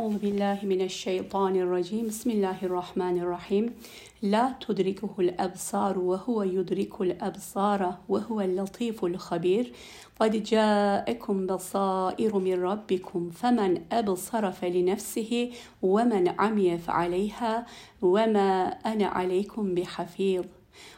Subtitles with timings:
[0.00, 2.06] أعوذ بالله من الشيطان الرجيم.
[2.06, 3.74] بسم الله الرحمن الرحيم.
[4.22, 9.72] لا تدركه الأبصار وهو يدرك الأبصار وهو اللطيف الخبير.
[10.20, 15.50] قد جاءكم بصائر من ربكم فمن أبصر فلنفسه
[15.82, 17.66] ومن عمي فعليها
[18.02, 20.44] وما أنا عليكم بحفيظ.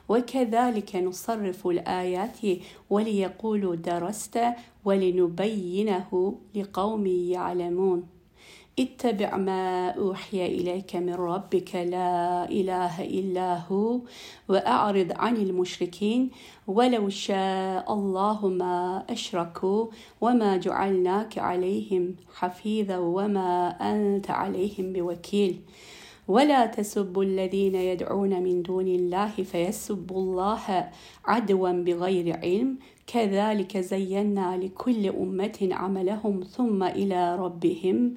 [0.08, 2.38] وكذلك نصرف الآيات
[2.90, 4.38] وليقولوا درست
[4.84, 8.21] ولنبينه لقوم يعلمون.
[8.78, 14.00] اتبع ما أوحي إليك من ربك لا إله إلا هو
[14.48, 16.30] وأعرض عن المشركين.
[16.66, 19.86] ولو شاء الله ما أشركوا
[20.20, 25.60] وما جعلناك عليهم حفيظا وما أنت عليهم بوكيل.
[26.28, 30.90] ولا تسبوا الذين يدعون من دون الله فيسبوا الله
[31.24, 32.78] عدوا بغير علم.
[33.06, 38.14] كذلك زينا لكل أمة عملهم ثم إلى ربهم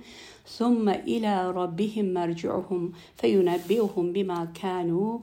[0.48, 5.20] ثم إلى ربهم مرجعهم فينبئهم بما كانوا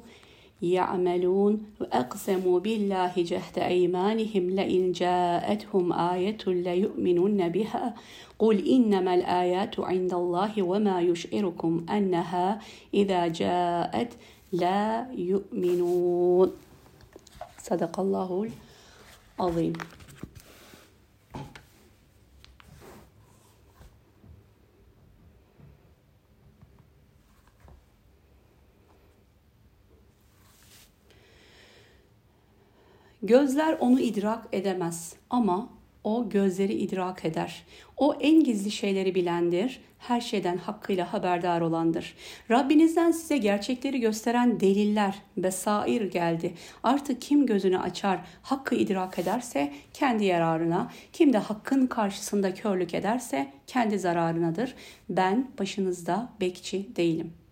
[0.62, 1.62] يعملون.
[1.80, 7.94] وأقسموا بالله جهد أيمانهم لئن جاءتهم آية ليؤمنن بها.
[8.38, 12.60] قل إنما الآيات عند الله وما يشعركم أنها
[12.94, 14.10] إذا جاءت
[14.52, 16.50] لا يؤمنون.
[17.58, 18.48] صدق الله
[19.42, 19.74] alayım.
[33.22, 35.68] Gözler onu idrak edemez ama
[36.05, 37.64] o gözleri idrak eder.
[37.97, 42.14] O en gizli şeyleri bilendir, her şeyden hakkıyla haberdar olandır.
[42.50, 46.55] Rabbinizden size gerçekleri gösteren deliller, besair geldi.
[46.83, 53.53] Artık kim gözünü açar, hakkı idrak ederse kendi yararına, kim de hakkın karşısında körlük ederse
[53.67, 54.75] kendi zararınadır.
[55.08, 57.42] Ben başınızda bekçi değilim.''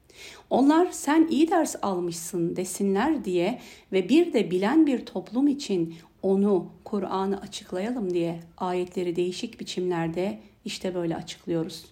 [0.51, 3.60] Onlar sen iyi ders almışsın desinler diye
[3.93, 10.95] ve bir de bilen bir toplum için onu, Kur'an'ı açıklayalım diye ayetleri değişik biçimlerde işte
[10.95, 11.84] böyle açıklıyoruz.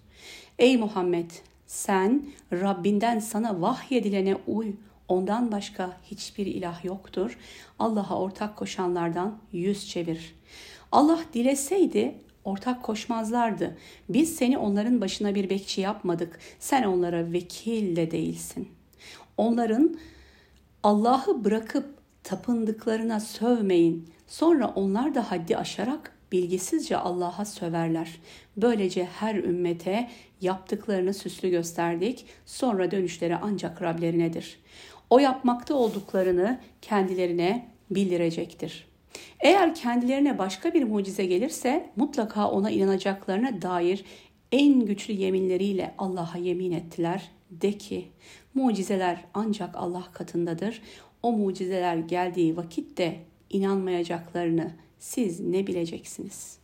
[0.58, 1.30] Ey Muhammed
[1.66, 4.72] sen Rabbinden sana vahyedilene uy.
[5.08, 7.38] Ondan başka hiçbir ilah yoktur.
[7.78, 10.34] Allah'a ortak koşanlardan yüz çevir.
[10.92, 13.78] Allah dileseydi ortak koşmazlardı.
[14.08, 16.38] Biz seni onların başına bir bekçi yapmadık.
[16.58, 18.68] Sen onlara vekil de değilsin.
[19.36, 19.98] Onların
[20.82, 24.17] Allah'ı bırakıp tapındıklarına sövmeyin.
[24.28, 28.20] Sonra onlar da haddi aşarak bilgisizce Allah'a söverler.
[28.56, 32.26] Böylece her ümmete yaptıklarını süslü gösterdik.
[32.46, 34.58] Sonra dönüşleri ancak Rablerinedir.
[35.10, 38.88] O yapmakta olduklarını kendilerine bildirecektir.
[39.40, 44.04] Eğer kendilerine başka bir mucize gelirse mutlaka ona inanacaklarına dair
[44.52, 47.30] en güçlü yeminleriyle Allah'a yemin ettiler.
[47.50, 48.08] De ki
[48.54, 50.82] mucizeler ancak Allah katındadır.
[51.22, 53.20] O mucizeler geldiği vakitte
[53.50, 56.58] inanmayacaklarını siz ne bileceksiniz?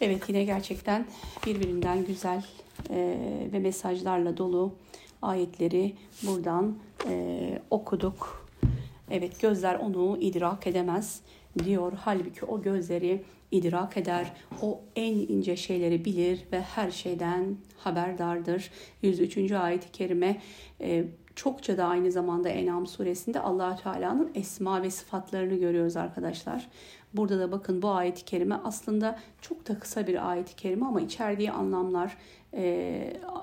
[0.00, 1.06] Evet yine gerçekten
[1.46, 2.44] birbirinden güzel
[2.90, 3.18] e,
[3.52, 4.72] ve mesajlarla dolu
[5.22, 6.76] ayetleri buradan
[7.08, 8.46] e, okuduk.
[9.10, 11.20] Evet gözler onu idrak edemez
[11.64, 11.92] diyor.
[12.00, 14.32] Halbuki o gözleri idrak eder.
[14.62, 18.70] O en ince şeyleri bilir ve her şeyden haberdardır.
[19.02, 19.52] 103.
[19.52, 20.40] ayet-i kerime
[20.80, 21.04] e,
[21.36, 26.68] çokça da aynı zamanda Enam suresinde allah Teala'nın esma ve sıfatlarını görüyoruz arkadaşlar.
[27.14, 31.50] Burada da bakın bu ayet-i kerime aslında çok da kısa bir ayet-i kerime ama içerdiği
[31.50, 32.16] anlamlar
[32.52, 32.62] e,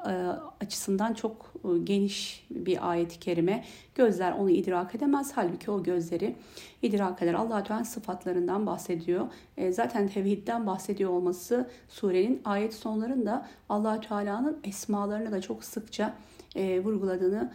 [0.07, 0.13] e,
[0.61, 3.63] açısından çok e, geniş bir ayet-i kerime.
[3.95, 5.31] Gözler onu idrak edemez.
[5.35, 6.35] Halbuki o gözleri
[6.81, 7.33] idrak eder.
[7.33, 9.27] allah Teala sıfatlarından bahsediyor.
[9.57, 16.13] E, zaten tevhidden bahsediyor olması surenin ayet sonlarında allah Teala'nın esmalarını da çok sıkça
[16.55, 17.51] e, vurguladığını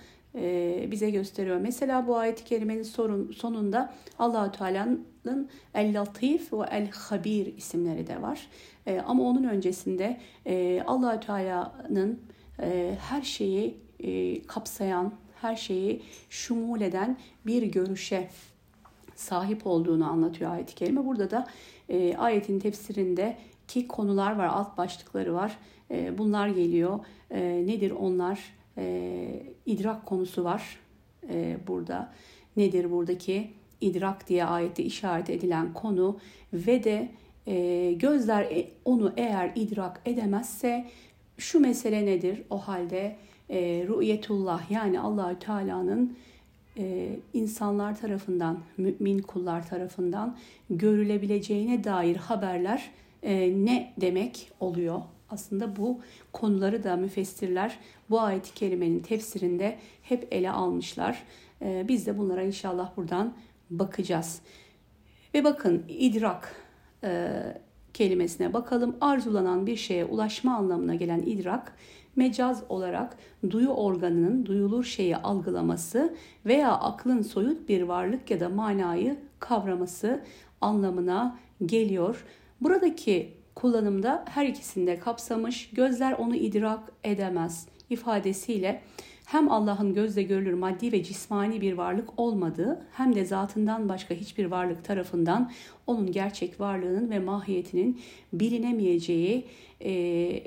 [0.91, 1.56] bize gösteriyor.
[1.56, 8.48] Mesela bu ayet-i kerimenin sorun, sonunda allah Teala'nın El-Latif ve El-Habir isimleri de var.
[8.86, 12.21] E, ama onun öncesinde e, allah Teala'nın
[13.09, 13.77] her şeyi
[14.47, 17.16] kapsayan, her şeyi şumul eden
[17.47, 18.28] bir görüşe
[19.15, 21.06] sahip olduğunu anlatıyor ayet-i kerime.
[21.06, 21.47] Burada da
[22.18, 23.36] ayetin tefsirinde
[23.68, 25.59] ki konular var, alt başlıkları var.
[26.18, 26.98] bunlar geliyor.
[27.30, 28.56] nedir onlar?
[28.78, 30.78] E, idrak konusu var
[31.28, 32.12] e, burada.
[32.56, 33.50] Nedir buradaki
[33.80, 36.18] idrak diye ayette işaret edilen konu
[36.52, 37.08] ve de
[37.46, 40.86] e, gözler e, onu eğer idrak edemezse
[41.38, 42.42] şu mesele nedir?
[42.50, 43.16] O halde
[43.50, 43.58] e,
[43.88, 46.16] rü'yetullah yani Allahü Teala'nın
[46.78, 50.36] e, insanlar tarafından, mümin kullar tarafından
[50.70, 52.90] görülebileceğine dair haberler
[53.22, 55.00] e, ne demek oluyor?
[55.30, 56.00] Aslında bu
[56.32, 57.78] konuları da müfessirler
[58.10, 61.22] bu ayet-i kerimenin tefsirinde hep ele almışlar.
[61.62, 63.34] Ee, biz de bunlara inşallah buradan
[63.70, 64.40] bakacağız.
[65.34, 66.56] Ve bakın idrak
[67.04, 67.42] e,
[67.94, 68.96] kelimesine bakalım.
[69.00, 71.76] Arzulanan bir şeye ulaşma anlamına gelen idrak
[72.16, 73.16] mecaz olarak
[73.50, 80.20] duyu organının duyulur şeyi algılaması veya aklın soyut bir varlık ya da manayı kavraması
[80.60, 82.24] anlamına geliyor.
[82.60, 88.82] Buradaki kullanımda her ikisinde kapsamış, gözler onu idrak edemez ifadesiyle
[89.24, 94.44] hem Allah'ın gözle görülür maddi ve cismani bir varlık olmadığı hem de zatından başka hiçbir
[94.44, 95.53] varlık tarafından
[95.86, 98.00] onun gerçek varlığının ve mahiyetinin
[98.32, 99.47] bilinemeyeceği
[99.84, 100.42] e,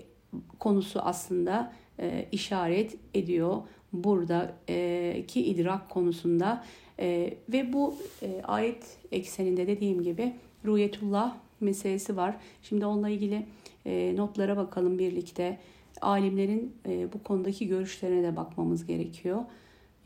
[0.60, 3.58] konusu aslında e, işaret ediyor
[3.94, 6.64] buradaki idrak konusunda.
[7.00, 10.34] E, ve bu e, ayet ekseninde dediğim gibi
[10.66, 12.36] ruhiyetullah meselesi var.
[12.62, 13.46] Şimdi onunla ilgili
[13.86, 15.60] e, notlara bakalım birlikte.
[16.02, 19.42] Alimlerin e, bu konudaki görüşlerine de bakmamız gerekiyor.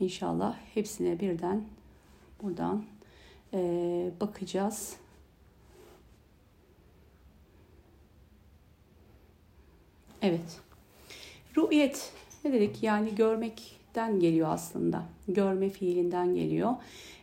[0.00, 1.64] İnşallah hepsine birden
[2.42, 2.84] buradan
[3.54, 4.96] e, bakacağız.
[10.22, 10.60] Evet.
[11.56, 12.12] Ru'yet
[12.44, 12.82] ne dedik?
[12.82, 15.02] Yani görmekten geliyor aslında.
[15.28, 16.72] Görme fiilinden geliyor.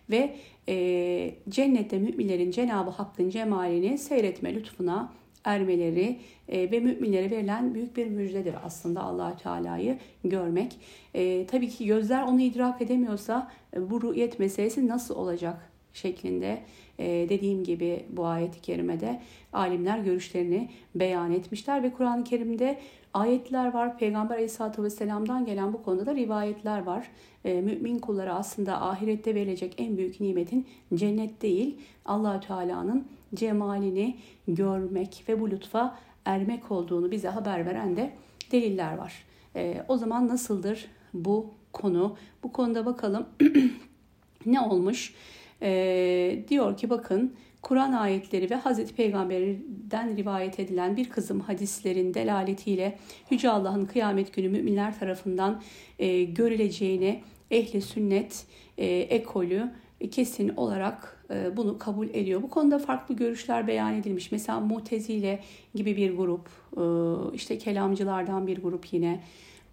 [0.09, 0.35] Ve
[0.69, 5.13] e, cennette müminlerin Cenab-ı Hakk'ın cemalini seyretme lütfuna
[5.43, 10.77] ermeleri e, ve müminlere verilen büyük bir müjdedir aslında allah Teala'yı görmek.
[11.13, 16.61] E, tabii ki gözler onu idrak edemiyorsa e, bu ruhiyet meselesi nasıl olacak şeklinde
[16.99, 19.21] e, dediğim gibi bu ayet-i kerimede
[19.53, 22.79] alimler görüşlerini beyan etmişler ve Kur'an-ı Kerim'de
[23.13, 23.97] ayetler var.
[23.97, 27.07] Peygamber Aleyhisselatü Vesselam'dan gelen bu konuda da rivayetler var.
[27.45, 34.17] E, mümin kullara aslında ahirette verilecek en büyük nimetin cennet değil, allah Teala'nın cemalini
[34.47, 38.11] görmek ve bu lütfa ermek olduğunu bize haber veren de
[38.51, 39.13] deliller var.
[39.55, 42.17] E, o zaman nasıldır bu konu?
[42.43, 43.25] Bu konuda bakalım
[44.45, 45.13] ne olmuş?
[45.61, 52.97] E, diyor ki bakın Kur'an ayetleri ve Hazreti Peygamber'den rivayet edilen bir kızım hadislerin delaletiyle
[53.29, 55.61] Yüce Allah'ın kıyamet günü müminler tarafından
[55.99, 57.21] e, görüleceğini
[57.51, 58.45] ehli sünnet
[58.77, 59.71] e, ekolü
[60.11, 62.43] kesin olarak e, bunu kabul ediyor.
[62.43, 64.31] Bu konuda farklı görüşler beyan edilmiş.
[64.31, 65.39] Mesela Mutezile
[65.75, 66.83] gibi bir grup, e,
[67.35, 69.23] işte kelamcılardan bir grup yine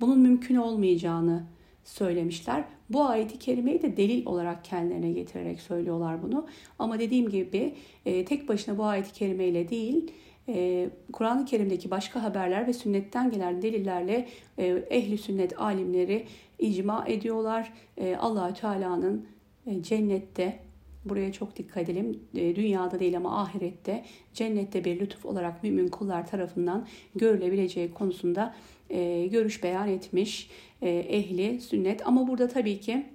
[0.00, 1.42] bunun mümkün olmayacağını
[1.88, 2.64] söylemişler.
[2.90, 6.46] Bu ayeti kerimeyi de delil olarak kendilerine getirerek söylüyorlar bunu.
[6.78, 7.74] Ama dediğim gibi
[8.06, 10.12] e, tek başına bu ayeti kerimeyle değil,
[10.48, 16.26] e, Kur'an-ı Kerim'deki başka haberler ve sünnetten gelen delillerle e, ehli sünnet alimleri
[16.58, 17.72] icma ediyorlar.
[17.96, 19.26] E, allah Teala'nın
[19.66, 20.68] e, cennette
[21.04, 22.20] Buraya çok dikkat edelim.
[22.34, 24.04] E, dünyada değil ama ahirette
[24.34, 28.54] cennette bir lütuf olarak mümin kullar tarafından görülebileceği konusunda
[28.90, 30.50] e, görüş beyan etmiş
[30.82, 32.06] e, ehli sünnet.
[32.06, 33.06] Ama burada tabii ki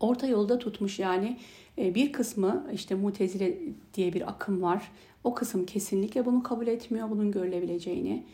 [0.00, 1.36] orta yolda tutmuş yani
[1.78, 3.58] e, bir kısmı işte mutezile
[3.94, 4.92] diye bir akım var.
[5.24, 8.24] O kısım kesinlikle bunu kabul etmiyor, bunun görülebileceğini.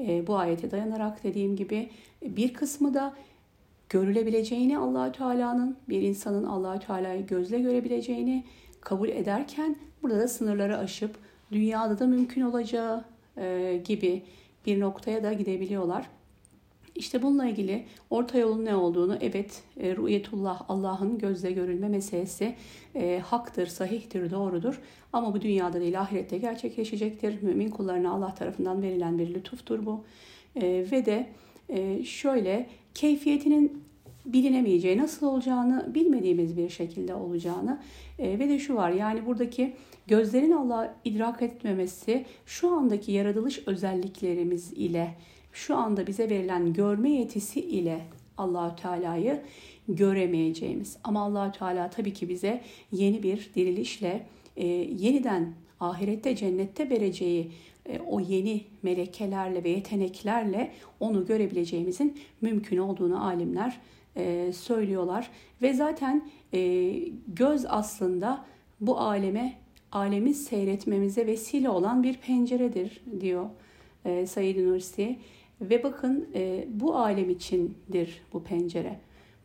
[0.00, 1.90] E, bu ayete dayanarak dediğim gibi
[2.22, 3.14] bir kısmı da
[3.88, 8.44] görülebileceğini Allahü Teala'nın bir insanın Allahü Teala'yı gözle görebileceğini
[8.80, 11.18] kabul ederken burada da sınırları aşıp
[11.52, 13.04] dünyada da mümkün olacağı
[13.36, 14.22] e, gibi
[14.66, 16.06] bir noktaya da gidebiliyorlar.
[16.96, 22.54] İşte bununla ilgili orta yolun ne olduğunu evet e, ru'yetullah Allah'ın gözle görülme meselesi
[22.94, 24.80] e, haktır, sahihtir, doğrudur.
[25.12, 27.42] Ama bu dünyada değil ahirette gerçekleşecektir.
[27.42, 30.04] Mümin kullarına Allah tarafından verilen bir lütuftur bu.
[30.56, 31.26] E, ve de
[31.68, 33.82] e, şöyle keyfiyetinin
[34.26, 37.78] bilinemeyeceği, nasıl olacağını bilmediğimiz bir şekilde olacağını
[38.18, 39.72] e, ve de şu var yani buradaki
[40.06, 45.14] gözlerin Allah idrak etmemesi şu andaki yaratılış özelliklerimiz ile
[45.56, 48.00] şu anda bize verilen görme yetisi ile
[48.38, 49.42] Allahü Teala'yı
[49.88, 50.96] göremeyeceğimiz.
[51.04, 52.60] Ama Allahü Teala tabii ki bize
[52.92, 57.52] yeni bir dirilişle e, yeniden ahirette cennette vereceği
[57.86, 63.80] e, o yeni melekelerle ve yeteneklerle onu görebileceğimizin mümkün olduğunu alimler
[64.16, 65.30] e, söylüyorlar.
[65.62, 66.92] Ve zaten e,
[67.28, 68.44] göz aslında
[68.80, 69.52] bu aleme,
[69.92, 73.46] alemi seyretmemize vesile olan bir penceredir diyor
[74.04, 75.18] e, Said Nursi.
[75.60, 78.98] Ve bakın e, bu alem içindir bu pencere.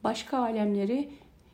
[0.04, 1.10] Başka alemleri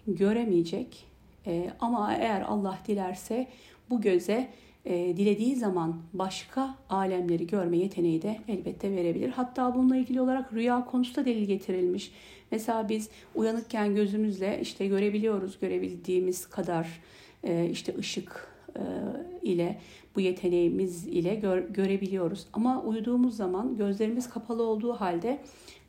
[0.08, 1.06] göremeyecek
[1.48, 3.48] e, ama eğer Allah dilerse
[3.90, 4.48] bu göze
[4.86, 9.30] e, dilediği zaman başka alemleri görme yeteneği de elbette verebilir.
[9.30, 12.12] Hatta bununla ilgili olarak rüya konusu da delil getirilmiş.
[12.52, 17.02] Mesela biz uyanıkken gözümüzle işte görebiliyoruz görebildiğimiz kadar
[17.44, 18.82] e, işte ışık e,
[19.42, 19.78] ile
[20.18, 22.48] bu yeteneğimiz ile gör, görebiliyoruz.
[22.54, 25.40] Ama uyuduğumuz zaman gözlerimiz kapalı olduğu halde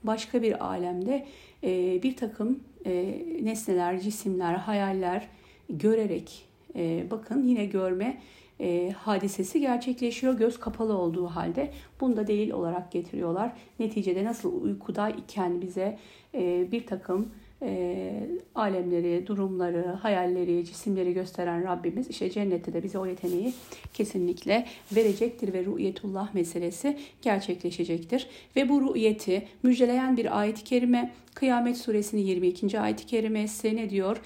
[0.05, 1.27] başka bir alemde
[1.65, 5.29] e, bir takım e, nesneler, cisimler, hayaller
[5.71, 8.21] görerek e, bakın yine görme
[8.61, 11.71] e, hadisesi gerçekleşiyor göz kapalı olduğu halde.
[12.01, 13.53] Bunu da delil olarak getiriyorlar.
[13.79, 15.99] Neticede nasıl uykuda iken bize
[16.35, 17.29] e, bir takım
[17.63, 18.13] e,
[18.55, 23.55] alemleri, durumları, hayalleri, cisimleri gösteren Rabbimiz işte cennette de bize o yeteneği
[23.95, 28.27] kesinlikle verecektir ve ru'yetullah meselesi gerçekleşecektir.
[28.57, 32.81] Ve bu ru'yeti müjdeleyen bir ayet-i kerime Kıyamet suresinin 22.
[32.81, 34.21] ayet-i kerimesi ne diyor?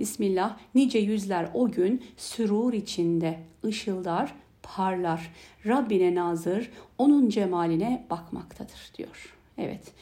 [0.00, 5.32] Bismillah nice yüzler o gün sürur içinde ışıldar, parlar.
[5.66, 9.34] Rabbine nazır, onun cemaline bakmaktadır diyor.
[9.58, 9.92] Evet.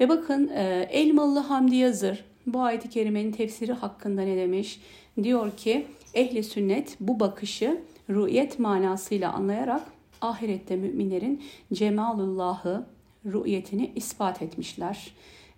[0.00, 4.80] Ve bakın e, Elmalı Hamdi Yazır bu ayet-i kerimenin tefsiri hakkında ne demiş?
[5.22, 7.80] Diyor ki ehli sünnet bu bakışı
[8.10, 9.82] rü'yet manasıyla anlayarak
[10.20, 12.86] ahirette müminlerin cemalullahı,
[13.26, 15.12] rü'yetini ispat etmişler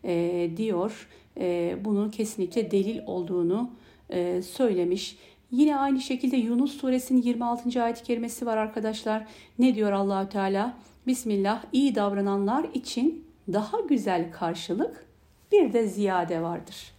[0.04, 1.08] e, diyor.
[1.40, 3.70] E, bunun kesinlikle delil olduğunu
[4.10, 5.16] e, söylemiş.
[5.50, 7.82] Yine aynı şekilde Yunus suresinin 26.
[7.82, 9.26] ayet-i kerimesi var arkadaşlar.
[9.58, 10.76] Ne diyor Allahü Teala?
[11.06, 15.06] Bismillah iyi davrananlar için daha güzel karşılık
[15.52, 16.92] bir de ziyade vardır.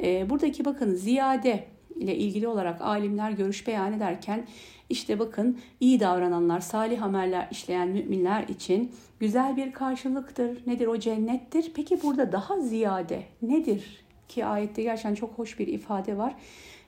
[0.00, 1.64] E, buradaki bakın ziyade
[1.96, 4.46] ile ilgili olarak alimler görüş beyan ederken
[4.88, 10.66] işte bakın iyi davrananlar, salih ameller işleyen müminler için güzel bir karşılıktır.
[10.66, 11.72] Nedir o cennettir?
[11.74, 14.04] Peki burada daha ziyade nedir?
[14.28, 16.34] Ki ayette gerçekten çok hoş bir ifade var.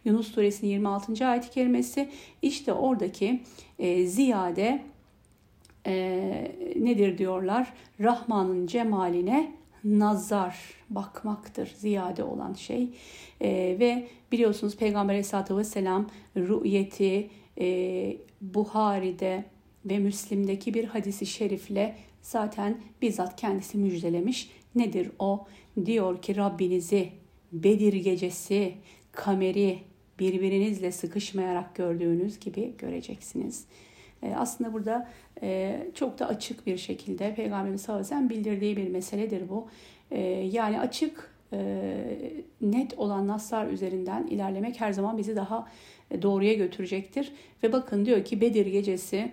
[0.04, 1.26] Yunus suresinin 26.
[1.26, 2.10] ayet-i kerimesi
[2.42, 3.40] işte oradaki
[3.78, 4.82] e, ziyade
[5.90, 7.72] e, nedir diyorlar?
[8.00, 9.52] Rahman'ın cemaline
[9.84, 10.58] nazar
[10.90, 12.88] bakmaktır ziyade olan şey.
[13.40, 17.30] E, ve biliyorsunuz Peygamber Aleyhisselatü Vesselam rü'yeti
[17.60, 19.44] e, Buhari'de
[19.84, 24.50] ve Müslim'deki bir hadisi şerifle zaten bizzat kendisi müjdelemiş.
[24.74, 25.46] Nedir o?
[25.86, 27.08] Diyor ki Rabbinizi
[27.52, 28.74] Bedir gecesi
[29.12, 29.78] kameri
[30.18, 33.64] birbirinizle sıkışmayarak gördüğünüz gibi göreceksiniz.
[34.22, 35.08] E, aslında burada
[35.42, 39.68] e, çok da açık bir şekilde Peygamberimiz sallallahu aleyhi ve sellem bildirdiği bir meseledir bu.
[40.10, 40.20] E,
[40.52, 41.30] yani açık,
[42.60, 45.68] net olan naslar üzerinden ilerlemek her zaman bizi daha
[46.22, 47.32] doğruya götürecektir.
[47.62, 49.32] Ve bakın diyor ki Bedir gecesi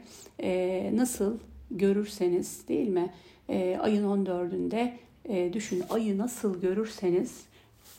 [0.96, 1.39] nasıl
[1.72, 3.13] görürseniz değil mi?
[3.79, 4.94] Ayın 14'ünde
[5.53, 7.46] düşün ayı nasıl görürseniz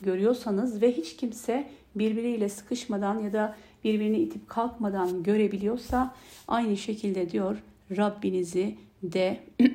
[0.01, 6.15] görüyorsanız ve hiç kimse birbiriyle sıkışmadan ya da birbirini itip kalkmadan görebiliyorsa
[6.47, 7.57] aynı şekilde diyor
[7.97, 9.39] Rabbinizi de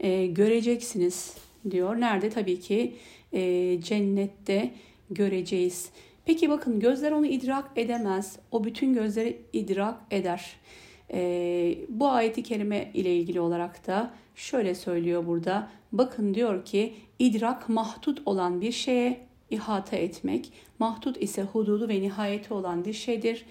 [0.00, 1.34] e, göreceksiniz
[1.70, 2.00] diyor.
[2.00, 2.30] Nerede?
[2.30, 2.94] Tabii ki
[3.32, 4.70] e, cennette
[5.10, 5.90] göreceğiz.
[6.24, 8.38] Peki bakın gözler onu idrak edemez.
[8.52, 10.56] O bütün gözleri idrak eder.
[11.12, 15.70] E, bu ayeti kerime ile ilgili olarak da şöyle söylüyor burada.
[15.92, 22.54] Bakın diyor ki idrak mahdut olan bir şeye ihata etmek, mahdut ise hududu ve nihayeti
[22.54, 23.44] olan bir şeydir.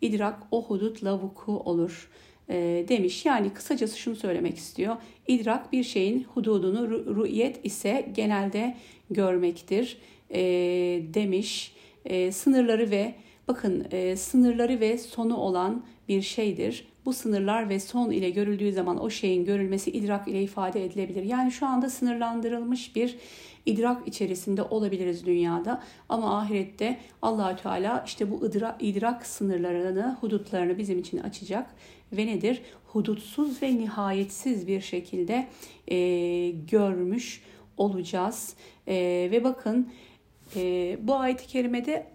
[0.00, 2.10] İdrak o hudutla vuku olur
[2.48, 3.26] e, demiş.
[3.26, 4.96] Yani kısacası şunu söylemek istiyor.
[5.28, 8.76] İdrak bir şeyin hududunu, rü'yet ise genelde
[9.10, 9.98] görmektir
[10.30, 10.40] e,
[11.14, 11.72] demiş.
[12.04, 13.14] E, sınırları ve
[13.48, 16.86] bakın e, sınırları ve sonu olan bir şeydir.
[17.04, 21.22] Bu sınırlar ve son ile görüldüğü zaman o şeyin görülmesi idrak ile ifade edilebilir.
[21.22, 23.16] Yani şu anda sınırlandırılmış bir
[23.66, 30.98] idrak içerisinde olabiliriz dünyada ama ahirette Allahü Teala işte bu idrak, idrak sınırlarını, hudutlarını bizim
[30.98, 31.74] için açacak
[32.12, 32.62] ve nedir?
[32.86, 35.46] Hudutsuz ve nihayetsiz bir şekilde
[35.88, 37.42] e, görmüş
[37.76, 38.54] olacağız.
[38.86, 38.94] E,
[39.30, 39.92] ve bakın
[40.56, 42.06] e, bu ayet-i kerimede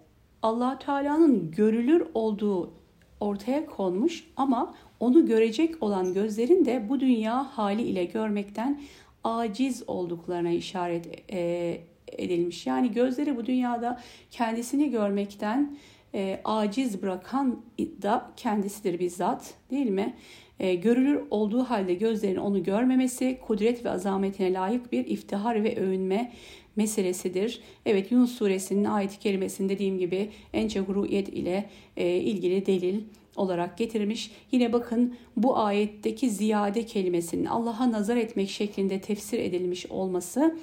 [0.42, 2.79] allah Teala'nın görülür olduğu
[3.20, 8.80] ortaya konmuş ama onu görecek olan gözlerin de bu dünya hali ile görmekten
[9.24, 11.80] aciz olduklarına işaret e,
[12.12, 12.66] edilmiş.
[12.66, 14.00] Yani gözleri bu dünyada
[14.30, 15.76] kendisini görmekten
[16.14, 17.62] e, aciz bırakan
[18.02, 20.16] da kendisidir bizzat değil mi?
[20.60, 26.32] E, görülür olduğu halde gözlerin onu görmemesi kudret ve azametine layık bir iftihar ve övünme
[26.76, 27.60] meselesidir.
[27.86, 33.00] Evet Yunus suresinin ayet-i kerimesinin dediğim gibi en çok ruhiyet ile e, ilgili delil
[33.36, 34.30] olarak getirmiş.
[34.52, 40.56] Yine bakın bu ayetteki ziyade kelimesinin Allah'a nazar etmek şeklinde tefsir edilmiş olması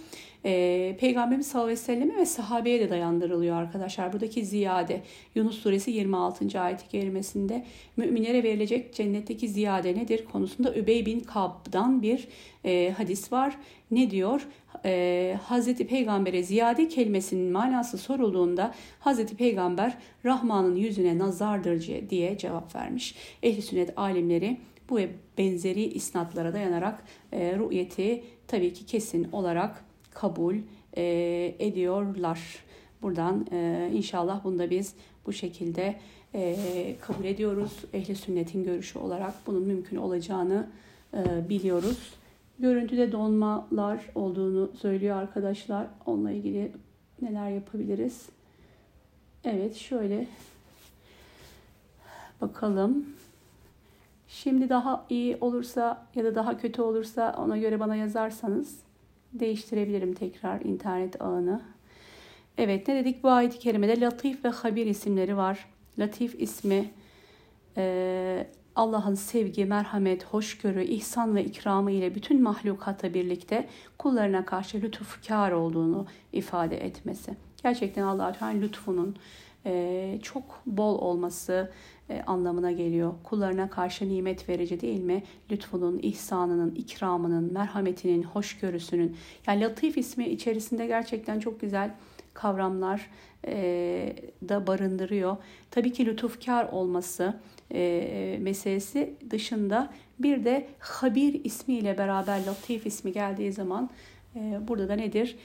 [0.46, 4.14] e, Peygamberimiz sallallahu aleyhi ve selleme ve sahabeye de dayandırılıyor arkadaşlar.
[4.14, 5.02] Buradaki ziyade
[5.36, 6.62] Yunus suresi 26.
[6.62, 7.66] ayet-i kerimesinde
[7.98, 12.28] müminlere verilecek cennetteki ziyade nedir konusunda Übey bin Kab'dan bir
[12.66, 13.58] e, hadis var.
[13.92, 14.48] Ne diyor?
[14.86, 23.16] E, Hazreti Peygamber'e ziyade kelimesinin manası sorulduğunda Hazreti Peygamber Rahman'ın yüzüne nazardır diye cevap vermiş.
[23.44, 24.58] Ehli sünnet alimleri
[24.90, 29.87] bu ve benzeri isnatlara dayanarak e, rü'yeti tabii ki kesin olarak
[30.22, 30.56] kabul
[30.98, 31.04] e,
[31.60, 32.40] ediyorlar.
[33.02, 34.94] Buradan e, inşallah bunda biz
[35.26, 35.96] bu şekilde
[36.36, 37.72] e, kabul ediyoruz.
[37.94, 40.68] Ehli sünnetin görüşü olarak bunun mümkün olacağını
[41.14, 42.14] e, biliyoruz.
[42.60, 45.88] Görüntüde donmalar olduğunu söylüyor arkadaşlar.
[46.06, 46.72] Onunla ilgili
[47.22, 48.26] neler yapabiliriz?
[49.44, 50.28] Evet şöyle
[52.42, 53.06] bakalım.
[54.28, 58.87] Şimdi daha iyi olursa ya da daha kötü olursa ona göre bana yazarsanız
[59.40, 61.62] değiştirebilirim tekrar internet ağını.
[62.58, 65.66] Evet ne dedik bu ayet-i kerimede Latif ve Habir isimleri var.
[66.00, 66.92] Latif ismi
[67.78, 73.68] e, Allah'ın sevgi, merhamet, hoşgörü, ihsan ve ikramı ile bütün mahlukata birlikte
[73.98, 77.34] kullarına karşı lütufkar olduğunu ifade etmesi.
[77.64, 79.16] Gerçekten Allah-u Teala lütfunun
[79.66, 81.72] e, çok bol olması
[82.28, 83.14] anlamına geliyor.
[83.24, 85.24] Kullarına karşı nimet verici değil mi?
[85.52, 89.16] Lütfunun, ihsanının, ikramının, merhametinin, hoşgörüsünün.
[89.48, 91.92] Yani Latif ismi içerisinde gerçekten çok güzel
[92.34, 93.10] kavramlar
[93.48, 94.16] e,
[94.50, 95.38] da barındırıyor.
[95.72, 97.34] Tabii ki lütufkar olması
[97.72, 103.90] e, meselesi dışında bir de Habir ismiyle beraber Latif ismi geldiği zaman
[104.36, 105.38] e, burada da nedir?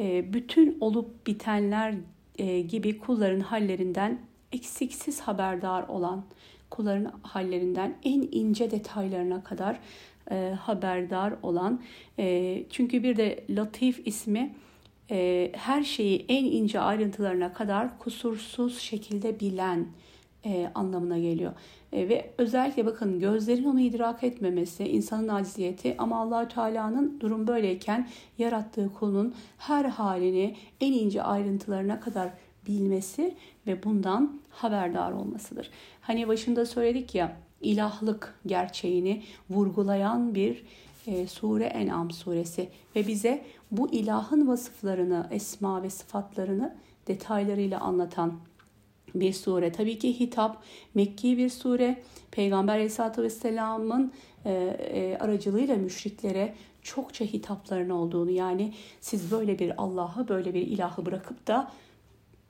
[0.00, 1.94] E, bütün olup bitenler
[2.38, 4.18] e, gibi kulların hallerinden
[4.52, 6.22] eksiksiz haberdar olan,
[6.70, 9.80] kulların hallerinden en ince detaylarına kadar
[10.30, 11.80] e, haberdar olan.
[12.18, 14.54] E, çünkü bir de Latif ismi
[15.10, 19.86] e, her şeyi en ince ayrıntılarına kadar kusursuz şekilde bilen
[20.44, 21.52] e, anlamına geliyor.
[21.92, 28.08] E, ve özellikle bakın gözlerin onu idrak etmemesi insanın aciziyeti ama Allahü Teala'nın durum böyleyken
[28.38, 32.30] yarattığı kulun her halini en ince ayrıntılarına kadar
[32.66, 33.34] bilmesi
[33.66, 35.70] ve bundan haberdar olmasıdır.
[36.00, 40.64] Hani başında söyledik ya ilahlık gerçeğini vurgulayan bir
[41.06, 46.74] e, sure En'am suresi ve bize bu ilahın vasıflarını, esma ve sıfatlarını
[47.06, 48.32] detaylarıyla anlatan
[49.14, 49.72] bir sure.
[49.72, 50.62] Tabii ki hitap
[50.94, 52.02] Mekki bir sure.
[52.30, 54.12] Peygamber Aleyhisselatü Vesselam'ın
[54.44, 61.06] e, e, aracılığıyla müşriklere çokça hitapların olduğunu yani siz böyle bir Allah'ı böyle bir ilahı
[61.06, 61.72] bırakıp da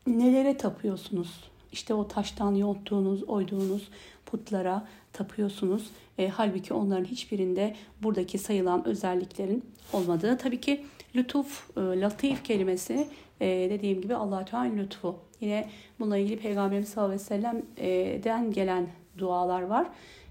[0.06, 1.49] nelere tapıyorsunuz?
[1.72, 3.88] İşte o taştan yonttuğunuz, oyduğunuz
[4.26, 5.90] putlara tapıyorsunuz.
[6.18, 10.38] E, halbuki onların hiçbirinde buradaki sayılan özelliklerin olmadığı.
[10.38, 10.84] Tabii ki
[11.16, 13.08] lütuf, e, latif kelimesi
[13.40, 15.16] e, dediğim gibi allah Teala lütfu.
[15.40, 18.86] Yine bununla ilgili Peygamberimiz sallallahu aleyhi ve sellem'den gelen
[19.18, 19.86] dualar var.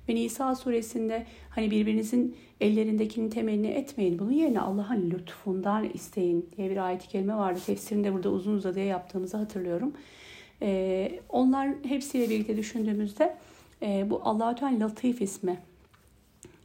[0.10, 4.19] Ve Nisa suresinde hani birbirinizin ellerindekini temelini etmeyin.
[4.19, 7.60] Bunun yerine Allah'ın lütfundan isteyin diye bir ayet-i kerime vardı.
[7.65, 9.93] Tefsirinde burada uzun uzadıya yaptığımızı hatırlıyorum.
[10.61, 13.37] Ee, onlar hepsiyle birlikte düşündüğümüzde
[13.81, 15.57] e, bu Allah-u Teala Latif ismi.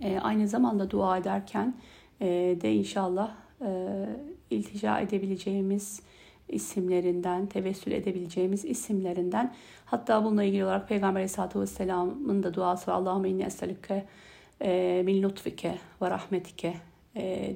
[0.00, 1.74] E, aynı zamanda dua ederken
[2.20, 2.26] e,
[2.60, 3.30] de inşallah
[3.60, 3.68] e,
[4.50, 6.00] iltica edebileceğimiz
[6.48, 9.54] isimlerinden, tevessül edebileceğimiz isimlerinden.
[9.84, 12.96] Hatta bununla ilgili olarak Peygamber Aleyhisselatü Vesselam'ın da duası var.
[12.96, 14.04] Allahümme inni eselüke
[14.62, 16.93] e, min lütfike ve rahmetike e,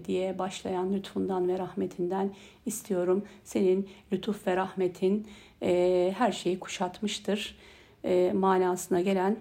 [0.05, 2.31] diye başlayan lütfundan ve rahmetinden
[2.66, 3.25] istiyorum.
[3.44, 5.27] Senin lütuf ve rahmetin
[5.62, 7.59] e, her şeyi kuşatmıştır
[8.33, 9.37] manasına gelen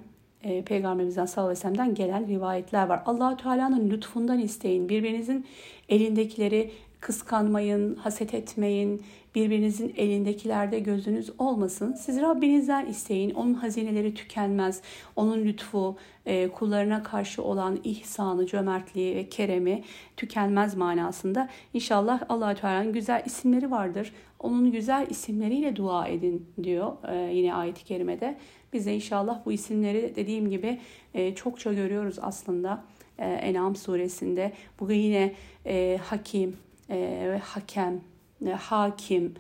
[0.66, 3.02] Peygamberimizden sallallahu aleyhi ve sellem'den gelen rivayetler var.
[3.06, 4.90] allah Teala'nın lütfundan isteyin.
[4.90, 5.46] Birbirinizin
[5.90, 6.72] elindekileri
[7.08, 9.02] kıskanmayın, haset etmeyin,
[9.36, 11.94] birbirinizin elindekilerde gözünüz olmasın.
[11.94, 13.34] Siz Rabbinizden isteyin.
[13.34, 14.82] Onun hazineleri tükenmez.
[15.16, 19.84] Onun lütfu, e, kullarına karşı olan ihsanı, cömertliği ve keremi
[20.18, 21.50] tükenmez manasında.
[21.74, 24.14] İnşallah allah Teala'nın güzel isimleri vardır.
[24.40, 28.38] Onun güzel isimleriyle dua edin diyor e, yine ayet-i kerimede.
[28.74, 30.80] Biz de inşallah bu isimleri dediğim gibi
[31.14, 32.84] e, çokça görüyoruz aslında.
[33.20, 34.54] En'am suresinde.
[34.80, 35.34] Bugün yine
[35.66, 36.58] e, Hakim,
[36.90, 38.02] e, Hakem,
[38.46, 39.34] e, Hakim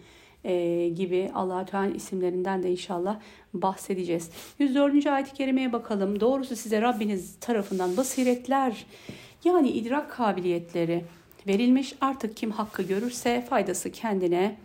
[0.43, 3.19] e, gibi allah Teala isimlerinden de inşallah
[3.53, 4.29] bahsedeceğiz.
[4.59, 5.07] 104.
[5.07, 6.19] ayet-i kerimeye bakalım.
[6.19, 8.85] Doğrusu size Rabbiniz tarafından basiretler
[9.43, 11.03] yani idrak kabiliyetleri
[11.47, 11.93] verilmiş.
[12.01, 14.55] Artık kim hakkı görürse faydası kendine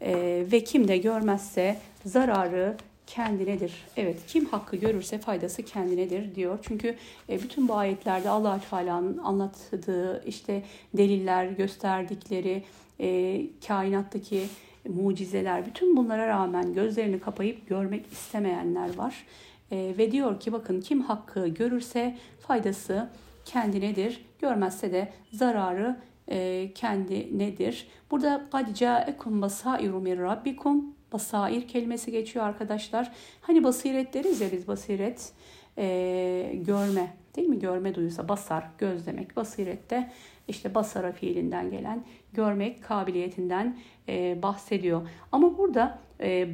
[0.00, 2.76] e, ve kim de görmezse zararı
[3.07, 3.73] kendinedir.
[3.97, 6.59] Evet kim hakkı görürse faydası kendinedir diyor.
[6.61, 6.95] Çünkü
[7.29, 12.63] e, bütün bu ayetlerde allah Teala'nın anlattığı işte deliller, gösterdikleri
[12.99, 14.43] e, kainattaki
[14.89, 19.25] mucizeler, bütün bunlara rağmen gözlerini kapayıp görmek istemeyenler var.
[19.71, 23.09] E, ve diyor ki bakın kim hakkı görürse faydası
[23.45, 27.87] kendinedir, görmezse de zararı e, kendi nedir?
[28.11, 30.81] Burada قَدْ جَاءَكُمْ بَصَائِرُ مِنْ رَبِّكُمْ
[31.12, 33.12] Basair kelimesi geçiyor arkadaşlar.
[33.40, 35.32] Hani basiret deriz ya biz basiret
[35.78, 37.58] e, görme değil mi?
[37.58, 39.36] Görme duyusu basar, göz demek.
[39.36, 40.12] Basirette
[40.48, 45.08] işte basara fiilinden gelen görmek kabiliyetinden e, bahsediyor.
[45.32, 46.48] Ama burada e,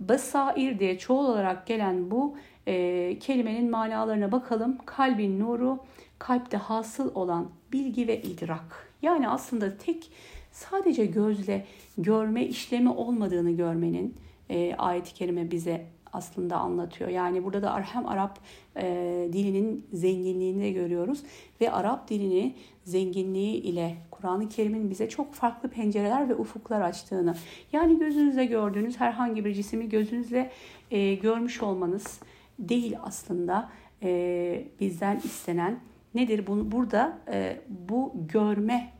[0.00, 4.78] basair diye çoğul olarak gelen bu e, kelimenin manalarına bakalım.
[4.86, 5.78] Kalbin nuru,
[6.18, 8.88] kalpte hasıl olan bilgi ve idrak.
[9.02, 10.10] Yani aslında tek
[10.58, 11.66] sadece gözle
[11.98, 14.14] görme işlemi olmadığını görmenin
[14.50, 17.10] e, ayet-i kerime bize aslında anlatıyor.
[17.10, 18.38] Yani burada da hem Arap
[18.76, 21.22] e, dilinin zenginliğini de görüyoruz
[21.60, 27.34] ve Arap dilini zenginliği ile Kur'an-ı Kerim'in bize çok farklı pencereler ve ufuklar açtığını.
[27.72, 30.50] Yani gözünüzle gördüğünüz herhangi bir cisimi gözünüzle
[30.90, 32.20] e, görmüş olmanız
[32.58, 33.70] değil aslında
[34.02, 35.80] e, bizden istenen
[36.14, 36.46] nedir?
[36.46, 38.97] Bunu, burada e, bu görme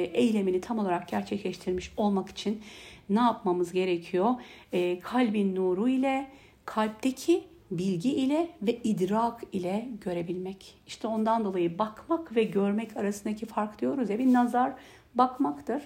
[0.00, 2.60] eylemini tam olarak gerçekleştirmiş olmak için
[3.10, 4.34] ne yapmamız gerekiyor?
[4.72, 6.28] E, kalbin nuru ile,
[6.64, 10.74] kalpteki bilgi ile ve idrak ile görebilmek.
[10.86, 14.72] İşte ondan dolayı bakmak ve görmek arasındaki fark diyoruz ya bir nazar
[15.14, 15.82] bakmaktır.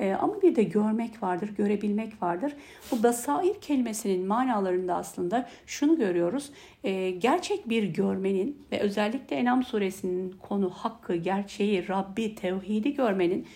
[0.00, 2.52] E, ama bir de görmek vardır, görebilmek vardır.
[2.90, 6.50] Bu basair kelimesinin manalarında aslında şunu görüyoruz.
[6.84, 13.46] E, gerçek bir görmenin ve özellikle Enam suresinin konu hakkı, gerçeği, Rabbi, tevhidi görmenin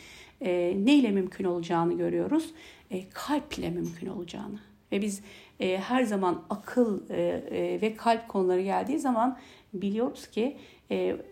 [0.41, 2.55] e, neyle mümkün olacağını görüyoruz.
[2.91, 4.59] E, kalp ile mümkün olacağını.
[4.93, 5.23] Ve biz
[5.61, 9.39] e, her zaman akıl e, e, ve kalp konuları geldiği zaman
[9.73, 10.57] biliyoruz ki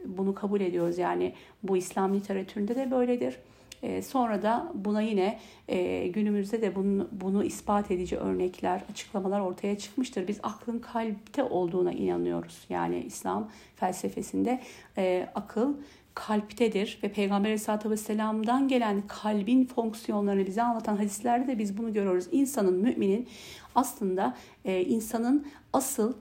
[0.05, 0.98] bunu kabul ediyoruz.
[0.98, 3.38] Yani bu İslam literatüründe de böyledir.
[3.83, 9.79] E, sonra da buna yine e, günümüzde de bunu, bunu ispat edici örnekler, açıklamalar ortaya
[9.79, 10.29] çıkmıştır.
[10.29, 12.66] Biz aklın kalpte olduğuna inanıyoruz.
[12.68, 14.61] Yani İslam felsefesinde
[14.99, 15.75] e, akıl
[16.14, 22.25] kalptedir ve Peygamber Aleyhisselatü Vesselam'dan gelen kalbin fonksiyonlarını bize anlatan hadislerde de biz bunu görüyoruz.
[22.33, 23.29] İnsanın, müminin
[23.75, 26.14] aslında e, insanın asıl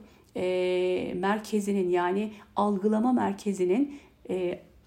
[1.14, 4.00] merkezinin yani algılama merkezinin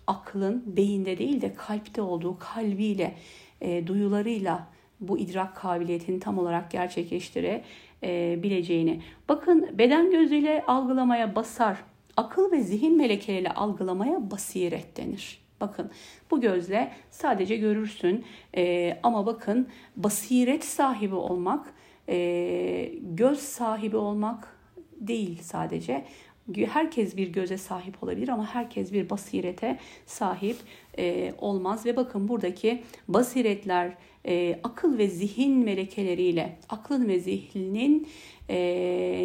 [0.08, 3.16] aklın beyinde değil de kalpte olduğu kalbiyle,
[3.62, 4.68] e, duyularıyla
[5.00, 9.02] bu idrak kabiliyetini tam olarak gerçekleştirebileceğini.
[9.30, 11.78] Bakın beden gözüyle algılamaya basar,
[12.18, 15.46] akıl ve zihin melekeleriyle algılamaya basiret denir.
[15.62, 15.92] Bakın
[16.32, 18.26] bu gözle sadece görürsün
[18.58, 21.74] e, ama bakın basiret sahibi olmak,
[22.10, 24.56] e, göz sahibi olmak
[25.00, 26.06] değil sadece
[26.54, 30.58] herkes bir göze sahip olabilir ama herkes bir basirete sahip
[30.98, 31.86] e, olmaz.
[31.86, 33.94] Ve bakın buradaki basiretler
[34.26, 38.08] e, akıl ve zihin melekeleriyle, aklın ve zihnin
[38.50, 38.58] e,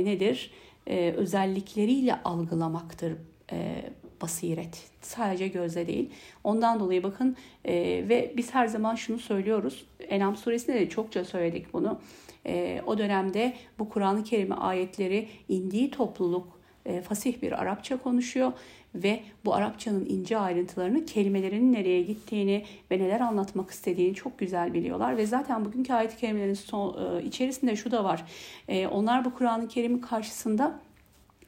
[0.04, 0.50] nedir?
[0.86, 3.12] E, özellikleriyle algılamaktır
[3.52, 3.82] e,
[4.22, 4.90] basiret.
[5.00, 6.10] Sadece gözle değil.
[6.44, 7.74] Ondan dolayı bakın e,
[8.08, 9.86] ve biz her zaman şunu söylüyoruz.
[10.00, 12.00] Enam suresinde de çokça söyledik bunu.
[12.46, 16.59] E, o dönemde bu Kur'an-ı Kerim ayetleri indiği topluluk
[17.02, 18.52] fasih bir Arapça konuşuyor
[18.94, 25.16] ve bu Arapçanın ince ayrıntılarını kelimelerinin nereye gittiğini ve neler anlatmak istediğini çok güzel biliyorlar
[25.16, 28.24] ve zaten bugünkü ayet-i kerimelerin son, e, içerisinde şu da var.
[28.68, 30.80] E, onlar bu Kur'an-ı Kerim'in karşısında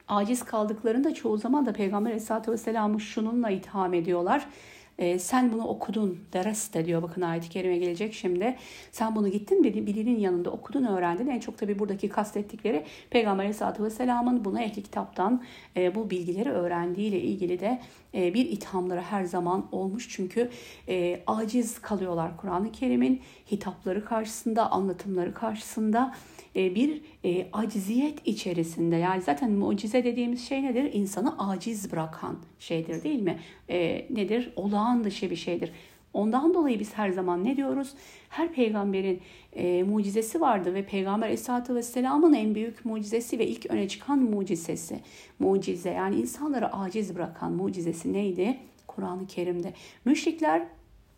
[0.07, 4.47] aciz kaldıklarında çoğu zaman da Peygamber Aleyhisselatü Vesselam'ı şununla itham ediyorlar
[4.97, 8.55] e, sen bunu okudun dereste diyor bakın ayet-i kerime gelecek şimdi.
[8.91, 11.27] Sen bunu gittin birinin yanında okudun öğrendin.
[11.27, 15.43] En çok tabi buradaki kastettikleri Peygamber Aleyhisselatü Vesselam'ın buna ehli kitaptan
[15.77, 17.81] e, bu bilgileri öğrendiğiyle ilgili de
[18.13, 20.07] e, bir ithamları her zaman olmuş.
[20.09, 20.49] Çünkü
[20.87, 26.15] e, aciz kalıyorlar Kur'an-ı Kerim'in hitapları karşısında, anlatımları karşısında
[26.55, 28.95] e, bir e, aciziyet içerisinde.
[28.95, 30.93] Yani zaten mucize dediğimiz şey nedir?
[30.93, 33.39] İnsanı aciz bırakan şeydir değil mi?
[33.69, 34.53] E, nedir?
[34.55, 35.71] Olağan dışı bir şeydir.
[36.13, 37.93] Ondan dolayı biz her zaman ne diyoruz?
[38.29, 39.21] Her peygamberin
[39.53, 44.99] e, mucizesi vardı ve Peygamber Aleyhisselatü Vesselam'ın en büyük mucizesi ve ilk öne çıkan mucizesi.
[45.39, 48.57] Mucize yani insanları aciz bırakan mucizesi neydi?
[48.87, 49.73] Kur'an-ı Kerim'de.
[50.05, 50.67] Müşrikler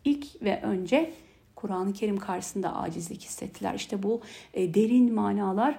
[0.04, 1.10] ilk ve önce
[1.56, 3.74] Kur'an-ı Kerim karşısında acizlik hissettiler.
[3.74, 4.20] İşte bu
[4.54, 5.78] e, derin manalar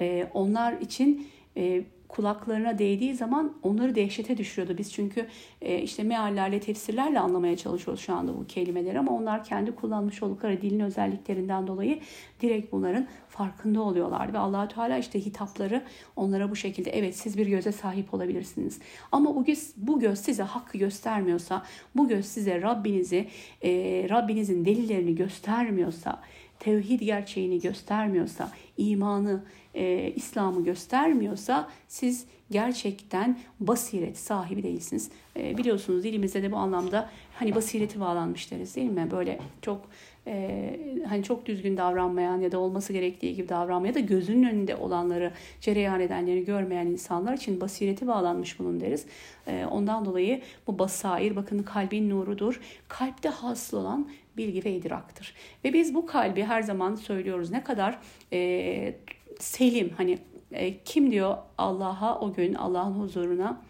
[0.00, 1.84] e, onlar için e,
[2.16, 4.78] kulaklarına değdiği zaman onları dehşete düşürüyordu.
[4.78, 5.26] Biz çünkü
[5.62, 10.62] e, işte meallerle, tefsirlerle anlamaya çalışıyoruz şu anda bu kelimeleri ama onlar kendi kullanmış oldukları
[10.62, 12.00] dilin özelliklerinden dolayı
[12.40, 15.82] direkt bunların farkında oluyorlar ve allah Teala işte hitapları
[16.16, 18.78] onlara bu şekilde evet siz bir göze sahip olabilirsiniz.
[19.12, 21.62] Ama bu göz, bu göz size hakkı göstermiyorsa,
[21.96, 23.28] bu göz size Rabbinizi,
[23.62, 23.70] e,
[24.10, 26.22] Rabbinizin delillerini göstermiyorsa,
[26.58, 35.10] tevhid gerçeğini göstermiyorsa, imanı, e, İslam'ı göstermiyorsa siz gerçekten basiret sahibi değilsiniz.
[35.36, 39.08] E, biliyorsunuz dilimizde de bu anlamda hani basireti bağlanmış deriz değil mi?
[39.10, 39.80] Böyle çok
[40.26, 40.76] e,
[41.08, 45.32] hani çok düzgün davranmayan ya da olması gerektiği gibi davranmayan ya da gözünün önünde olanları
[45.60, 49.06] cereyan edenleri görmeyen insanlar için basireti bağlanmış bunun deriz.
[49.46, 52.60] E, ondan dolayı bu basair bakın kalbin nurudur.
[52.88, 55.34] Kalpte hasıl olan bilgi ve idraktır.
[55.64, 57.98] Ve biz bu kalbi her zaman söylüyoruz ne kadar
[58.32, 58.94] e,
[59.38, 60.18] selim hani
[60.52, 63.62] e, kim diyor Allah'a o gün Allah'ın huzuruna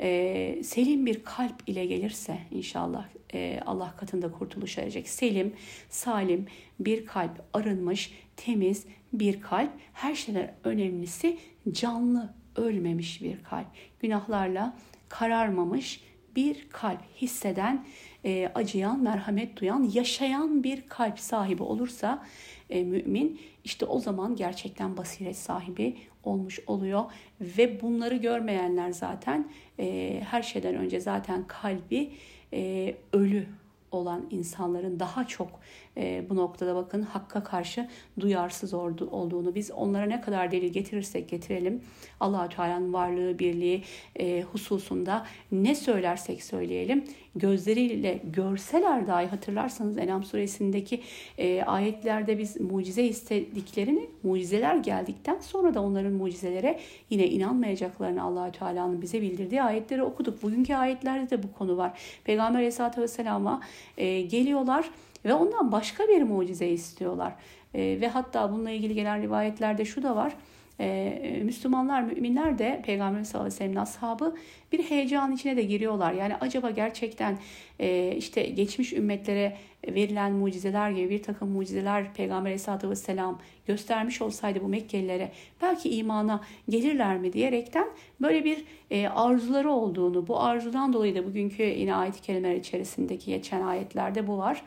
[0.00, 5.08] e, selim bir kalp ile gelirse inşallah e, Allah katında kurtuluş erecek.
[5.08, 5.52] Selim,
[5.88, 6.46] salim
[6.80, 9.70] bir kalp arınmış, temiz bir kalp.
[9.92, 11.38] Her şeyden önemlisi
[11.72, 13.66] canlı, ölmemiş bir kalp.
[14.00, 14.76] Günahlarla
[15.08, 16.00] kararmamış
[16.36, 17.86] bir kalp hisseden,
[18.24, 22.26] e, acıyan, merhamet duyan, yaşayan bir kalp sahibi olursa
[22.70, 27.04] e, mümin işte o zaman gerçekten basiret sahibi olmuş oluyor.
[27.40, 32.12] Ve bunları görmeyenler zaten e, her şeyden önce zaten kalbi
[32.52, 33.46] e, ölü
[33.92, 35.48] olan insanların daha çok
[35.96, 37.88] e, bu noktada bakın hakka karşı
[38.20, 41.82] duyarsız olduğunu biz onlara ne kadar delil getirirsek getirelim
[42.20, 43.82] allah Teala'nın varlığı birliği
[44.16, 47.04] e, hususunda ne söylersek söyleyelim
[47.36, 51.00] gözleriyle görseler dahi hatırlarsanız Enam suresindeki
[51.38, 59.02] e, ayetlerde biz mucize istediklerini mucizeler geldikten sonra da onların mucizelere yine inanmayacaklarını allah Teala'nın
[59.02, 60.42] bize bildirdiği ayetleri okuduk.
[60.42, 61.98] Bugünkü ayetlerde de bu konu var.
[62.24, 63.60] Peygamber Aleyhisselatü Vesselam'a
[63.96, 64.90] e, geliyorlar
[65.24, 67.32] ve ondan başka bir mucize istiyorlar.
[67.74, 70.32] E, ve hatta bununla ilgili gelen rivayetlerde şu da var.
[70.80, 74.36] E, Müslümanlar, müminler de Peygamber sallallahu aleyhi ve sellem'in ashabı
[74.72, 76.12] bir heyecan içine de giriyorlar.
[76.12, 77.38] Yani acaba gerçekten
[77.78, 79.56] e, işte geçmiş ümmetlere
[79.88, 86.40] verilen mucizeler gibi bir takım mucizeler Peygamber aleyhissalatü vesselam göstermiş olsaydı bu Mekkelilere belki imana
[86.68, 87.86] gelirler mi diyerekten
[88.20, 93.62] böyle bir e, arzuları olduğunu, bu arzudan dolayı da bugünkü yine ayet-i kerimeler içerisindeki geçen
[93.62, 94.62] ayetlerde bu var.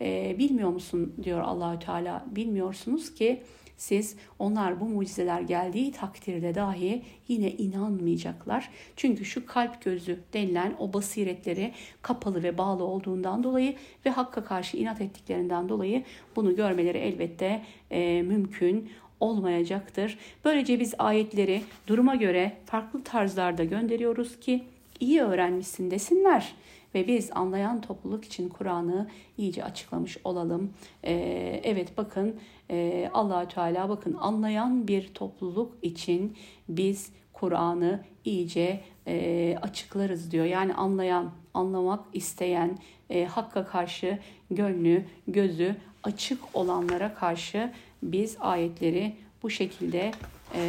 [0.00, 2.24] E, bilmiyor musun diyor Allahü Teala.
[2.30, 3.42] Bilmiyorsunuz ki
[3.78, 8.70] siz onlar bu mucizeler geldiği takdirde dahi yine inanmayacaklar.
[8.96, 13.74] Çünkü şu kalp gözü denilen o basiretleri kapalı ve bağlı olduğundan dolayı
[14.06, 16.02] ve hakka karşı inat ettiklerinden dolayı
[16.36, 20.18] bunu görmeleri elbette e, mümkün olmayacaktır.
[20.44, 24.64] Böylece biz ayetleri duruma göre farklı tarzlarda gönderiyoruz ki
[25.00, 26.54] iyi öğrenmişsin desinler
[26.94, 30.72] ve biz anlayan topluluk için Kur'an'ı iyice açıklamış olalım.
[31.04, 32.36] Ee, evet bakın
[32.70, 36.36] e, allah Teala bakın anlayan bir topluluk için
[36.68, 40.44] biz Kur'an'ı iyice e, açıklarız diyor.
[40.44, 42.78] Yani anlayan, anlamak isteyen,
[43.10, 44.18] e, hakka karşı
[44.50, 50.12] gönlü, gözü açık olanlara karşı biz ayetleri bu şekilde
[50.54, 50.60] e,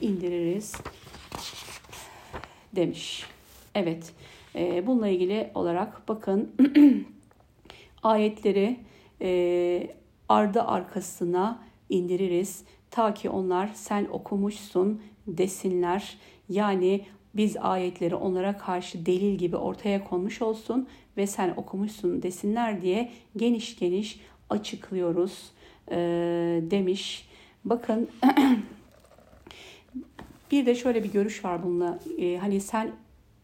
[0.00, 0.74] indiririz
[2.76, 3.24] demiş.
[3.74, 4.12] Evet,
[4.54, 6.54] e, bununla ilgili olarak bakın
[8.02, 8.76] ayetleri
[9.22, 9.94] e,
[10.28, 12.64] ardı arkasına indiririz.
[12.90, 16.16] Ta ki onlar sen okumuşsun desinler.
[16.48, 23.12] Yani biz ayetleri onlara karşı delil gibi ortaya konmuş olsun ve sen okumuşsun desinler diye
[23.36, 25.50] geniş geniş açıklıyoruz
[25.90, 25.96] e,
[26.70, 27.28] demiş.
[27.64, 28.08] Bakın
[30.50, 31.98] bir de şöyle bir görüş var bununla.
[32.18, 32.92] E, hani sen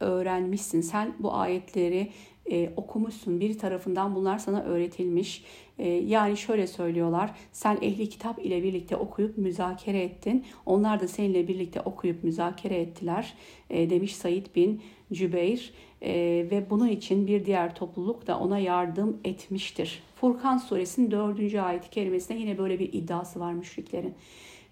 [0.01, 2.11] öğrenmişsin, sen bu ayetleri
[2.51, 3.41] e, okumuşsun.
[3.41, 5.45] Bir tarafından bunlar sana öğretilmiş.
[5.81, 7.31] E, yani şöyle söylüyorlar.
[7.53, 10.45] Sen ehli kitap ile birlikte okuyup müzakere ettin.
[10.67, 13.35] Onlar da seninle birlikte okuyup müzakere ettiler.
[13.71, 15.73] E, demiş Said bin Cübeyr.
[16.03, 16.13] E,
[16.51, 20.03] ve bunun için bir diğer topluluk da ona yardım etmiştir.
[20.15, 24.15] Furkan suresinin dördüncü ayet-i kerimesinde yine böyle bir iddiası var müşriklerin.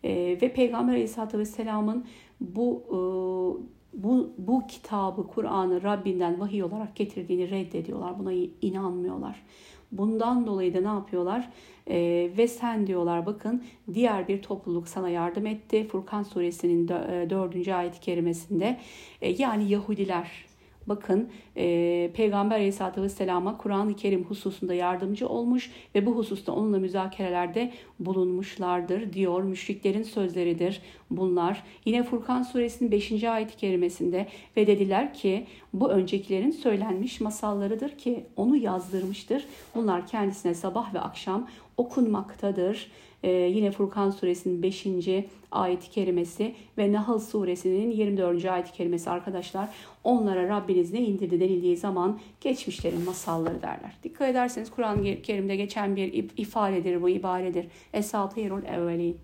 [0.04, 2.04] E, ve Peygamber aleyhissalatü vesselamın
[2.40, 2.82] bu
[3.92, 8.18] bu, bu kitabı, Kur'an'ı Rabbinden vahiy olarak getirdiğini reddediyorlar.
[8.18, 9.42] Buna inanmıyorlar.
[9.92, 11.48] Bundan dolayı da ne yapıyorlar?
[11.90, 15.88] Ee, ve sen diyorlar bakın diğer bir topluluk sana yardım etti.
[15.88, 18.80] Furkan suresinin e, dördüncü ayet-i kerimesinde.
[19.22, 20.48] E, yani Yahudiler
[20.88, 27.72] Bakın e, Peygamber Aleyhisselatü Vesselam'a Kur'an-ı Kerim hususunda yardımcı olmuş ve bu hususta onunla müzakerelerde
[28.00, 29.42] bulunmuşlardır diyor.
[29.42, 31.62] Müşriklerin sözleridir bunlar.
[31.84, 33.24] Yine Furkan suresinin 5.
[33.24, 39.44] ayet-i kerimesinde ve dediler ki bu öncekilerin söylenmiş masallarıdır ki onu yazdırmıştır.
[39.74, 42.90] Bunlar kendisine sabah ve akşam okunmaktadır.
[43.22, 44.86] Ee, yine Furkan suresinin 5.
[45.52, 48.44] ayet-i kerimesi ve Nahl suresinin 24.
[48.44, 49.68] ayet-i kerimesi arkadaşlar
[50.04, 53.96] onlara Rabbiniz ne indirdi denildiği zaman geçmişlerin masalları derler.
[54.02, 57.66] Dikkat ederseniz Kur'an-ı Kerim'de geçen bir ifadedir bu ibaredir.
[57.92, 59.16] Esatirul evvelin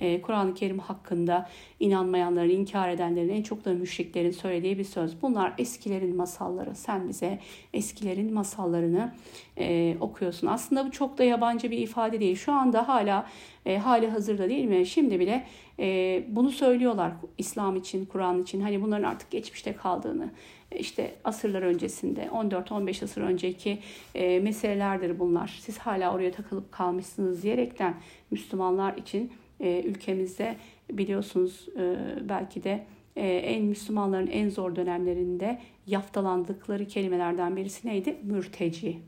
[0.00, 1.48] e, Kur'an-ı Kerim hakkında
[1.80, 5.22] inanmayanların, inkar edenlerin, en çok da müşriklerin söylediği bir söz.
[5.22, 6.74] Bunlar eskilerin masalları.
[6.74, 7.38] Sen bize
[7.72, 9.12] eskilerin masallarını
[9.58, 10.46] e, okuyorsun.
[10.46, 12.36] Aslında bu çok da yabancı bir ifade değil.
[12.36, 13.26] Şu anda hala
[13.66, 14.86] e, hali hazırda değil mi?
[14.86, 15.46] Şimdi bile
[15.78, 18.60] e, bunu söylüyorlar İslam için, Kur'an için.
[18.60, 20.30] Hani bunların artık geçmişte kaldığını,
[20.78, 23.78] işte asırlar öncesinde 14-15 asır önceki
[24.14, 25.58] e, meselelerdir bunlar.
[25.60, 27.94] Siz hala oraya takılıp kalmışsınız diyerekten
[28.30, 30.56] Müslümanlar için e, ülkemizde
[30.92, 31.96] biliyorsunuz e,
[32.28, 32.84] belki de
[33.16, 38.16] e, en Müslümanların en zor dönemlerinde yaftalandıkları kelimelerden birisi neydi?
[38.22, 38.98] Mürteci.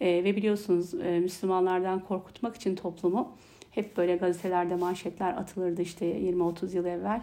[0.00, 3.36] Ve biliyorsunuz Müslümanlardan korkutmak için toplumu
[3.70, 7.22] hep böyle gazetelerde manşetler atılırdı işte 20-30 yıl evvel.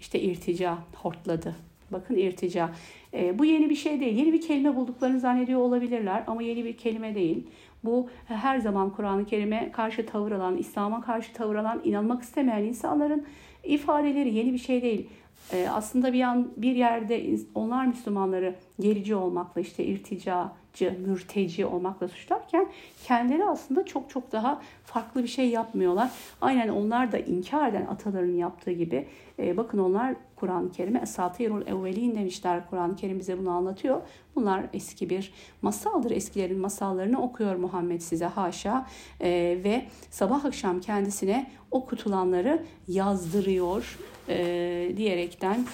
[0.00, 1.56] İşte irtica hortladı.
[1.90, 2.70] Bakın irtica.
[3.14, 4.16] E, bu yeni bir şey değil.
[4.16, 7.46] Yeni bir kelime bulduklarını zannediyor olabilirler ama yeni bir kelime değil.
[7.84, 13.26] Bu her zaman Kur'an-ı Kerim'e karşı tavır alan, İslam'a karşı tavır alan, inanmak istemeyen insanların
[13.64, 15.08] ifadeleri yeni bir şey değil.
[15.52, 22.66] Ee, aslında bir an bir yerde onlar Müslümanları gerici olmakla işte irticacı, mürteci olmakla suçlarken
[23.06, 26.10] kendileri aslında çok çok daha farklı bir şey yapmıyorlar.
[26.40, 32.14] Aynen onlar da inkar eden ataların yaptığı gibi e, bakın onlar Kur'an-ı Kerim'e Esatirul Evvelin
[32.14, 32.70] demişler.
[32.70, 34.02] Kur'an-ı Kerim bize bunu anlatıyor.
[34.34, 36.10] Bunlar eski bir masaldır.
[36.10, 38.86] Eskilerin masallarını okuyor Muhammed size haşa.
[39.20, 39.30] E,
[39.64, 45.66] ve sabah akşam kendisine okutulanları yazdırıyor e, diyerekten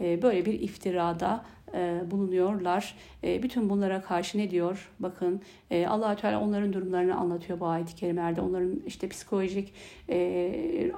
[0.00, 2.94] e, böyle bir iftirada e, bulunuyorlar.
[3.24, 4.90] E, bütün bunlara karşı ne diyor?
[5.00, 5.40] Bakın
[5.70, 8.40] e, allah Teala onların durumlarını anlatıyor bu ayet-i kerimelerde.
[8.40, 9.74] Onların işte psikolojik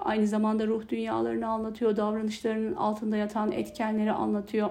[0.04, 1.96] aynı zamanda ruh dünyalarını anlatıyor.
[1.96, 4.70] Davranışlarının altında yatan etkenleri anlatıyor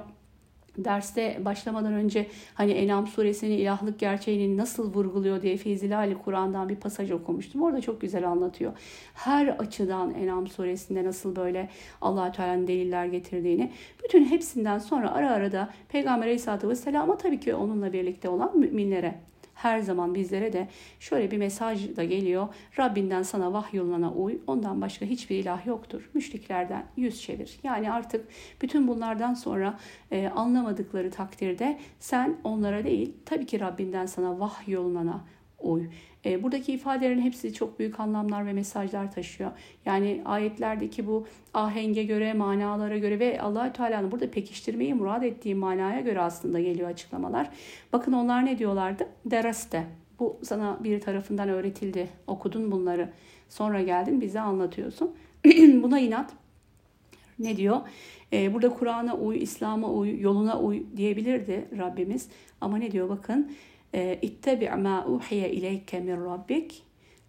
[0.78, 7.12] derste başlamadan önce hani Enam suresinin ilahlık gerçeğini nasıl vurguluyor diye Feyzilali Kur'an'dan bir pasaj
[7.12, 7.62] okumuştum.
[7.62, 8.74] Orada çok güzel anlatıyor.
[9.14, 11.70] Her açıdan Enam suresinde nasıl böyle
[12.02, 13.72] allah Teala'nın deliller getirdiğini.
[14.04, 19.16] Bütün hepsinden sonra ara ara da Peygamber Aleyhisselatü Vesselam'a tabii ki onunla birlikte olan müminlere
[19.56, 20.68] her zaman bizlere de
[21.00, 22.48] şöyle bir mesaj da geliyor.
[22.80, 24.38] Rabbinden sana vahyolunana uy.
[24.48, 26.10] Ondan başka hiçbir ilah yoktur.
[26.14, 27.60] Müşriklerden yüz çevir.
[27.64, 28.28] Yani artık
[28.62, 29.80] bütün bunlardan sonra
[30.12, 35.24] e, anlamadıkları takdirde sen onlara değil tabii ki Rabbinden sana vahyolunana
[35.60, 35.88] uy.
[36.26, 39.52] E, buradaki ifadelerin hepsi çok büyük anlamlar ve mesajlar taşıyor.
[39.86, 46.00] Yani ayetlerdeki bu ahenge göre, manalara göre ve Allahü Teala'nın burada pekiştirmeyi murad ettiği manaya
[46.00, 47.50] göre aslında geliyor açıklamalar.
[47.94, 49.08] Bakın onlar ne diyorlardı?
[49.26, 49.84] Deraste.
[50.20, 52.08] Bu sana bir tarafından öğretildi.
[52.28, 53.10] Okudun bunları.
[53.50, 55.16] Sonra geldin bize anlatıyorsun.
[55.84, 56.32] Buna inat.
[57.40, 57.82] Ne diyor?
[58.34, 62.30] Ee, burada Kur'an'a uy, İslam'a uy, yoluna uy diyebilirdi Rabbimiz.
[62.62, 63.52] Ama ne diyor bakın?
[64.22, 66.84] İttebi ma uhiye ileyke min rabbik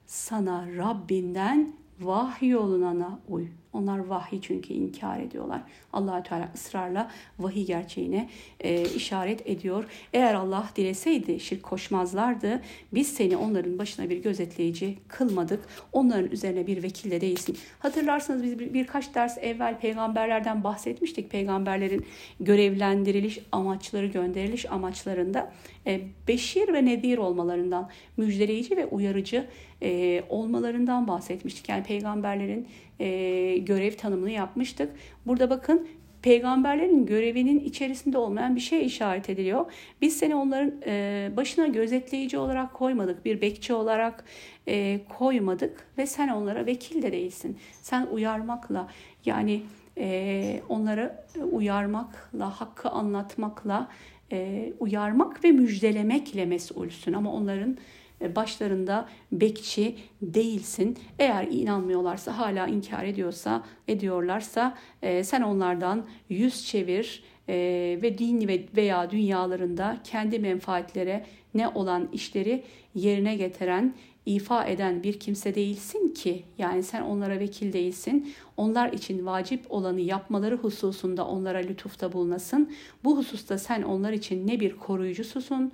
[0.07, 3.47] sana Rabbinden vahiy yoluna uy.
[3.77, 5.63] Onlar vahiy çünkü inkar ediyorlar.
[5.93, 8.29] Allahü Teala ısrarla vahiy gerçeğine
[8.61, 9.85] e, işaret ediyor.
[10.13, 12.63] Eğer Allah dileseydi şirk koşmazlardı.
[12.95, 15.65] Biz seni onların başına bir gözetleyici kılmadık.
[15.93, 17.57] Onların üzerine bir vekil de değilsin.
[17.79, 21.31] Hatırlarsanız biz bir, birkaç ders evvel peygamberlerden bahsetmiştik.
[21.31, 22.07] Peygamberlerin
[22.41, 25.53] görevlendiriliş amaçları, gönderiliş amaçlarında
[25.87, 29.47] e, beşir ve nedir olmalarından, müjdeleyici ve uyarıcı
[29.83, 31.69] e, olmalarından bahsetmiştik.
[31.69, 32.69] Yani peygamberlerin
[33.01, 34.93] e, görev tanımını yapmıştık.
[35.27, 35.89] Burada bakın
[36.23, 39.73] peygamberlerin görevinin içerisinde olmayan bir şey işaret ediliyor.
[40.01, 44.25] Biz seni onların e, başına gözetleyici olarak koymadık, bir bekçi olarak
[44.69, 47.59] e, koymadık ve sen onlara vekil de değilsin.
[47.83, 48.89] Sen uyarmakla
[49.25, 49.63] yani
[49.99, 51.17] e, onları
[51.53, 53.89] uyarmakla, hakkı anlatmakla,
[54.33, 57.13] e, uyarmak ve müjdelemekle mesulsün.
[57.13, 57.77] Ama onların
[58.21, 60.99] başlarında bekçi değilsin.
[61.19, 67.55] Eğer inanmıyorlarsa hala inkar ediyorsa ediyorlarsa e, sen onlardan yüz çevir e,
[68.03, 73.95] ve din ve veya dünyalarında kendi menfaatlere ne olan işleri yerine getiren
[74.27, 78.35] ifa eden bir kimse değilsin ki yani sen onlara vekil değilsin.
[78.57, 82.73] Onlar için vacip olanı yapmaları hususunda onlara lütufta bulunasın.
[83.05, 85.73] Bu hususta sen onlar için ne bir koruyucususun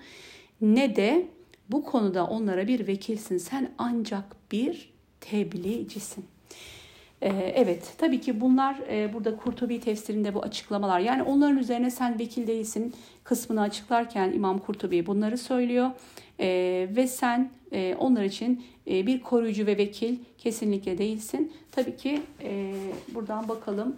[0.61, 1.29] ne de
[1.73, 3.39] bu konuda onlara bir vekilsin.
[3.39, 6.25] Sen ancak bir tebliğcisin.
[7.23, 12.19] Ee, evet tabii ki bunlar e, burada Kurtubi tefsirinde bu açıklamalar yani onların üzerine sen
[12.19, 12.95] vekil değilsin
[13.25, 15.91] kısmını açıklarken İmam Kurtubi bunları söylüyor
[16.41, 21.53] ee, ve sen e, onlar için e, bir koruyucu ve vekil kesinlikle değilsin.
[21.71, 22.23] Tabii ki
[23.15, 23.97] buradan bakalım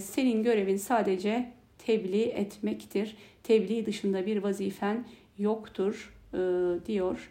[0.00, 3.16] senin görevin sadece tebliğ etmektir.
[3.42, 5.04] Tebliğ dışında bir vazifen
[5.38, 6.17] yoktur
[6.86, 7.30] diyor.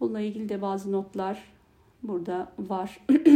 [0.00, 1.42] Bununla ilgili de bazı notlar
[2.02, 3.00] burada var.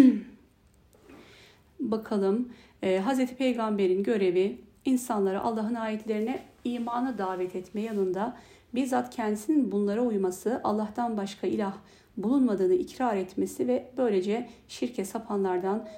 [1.81, 2.49] Bakalım
[2.83, 3.27] e, Hz.
[3.27, 8.37] Peygamber'in görevi insanları Allah'ın ayetlerine imana davet etme yanında
[8.75, 11.75] bizzat kendisinin bunlara uyması, Allah'tan başka ilah
[12.17, 15.89] bulunmadığını ikrar etmesi ve böylece şirke sapanlardan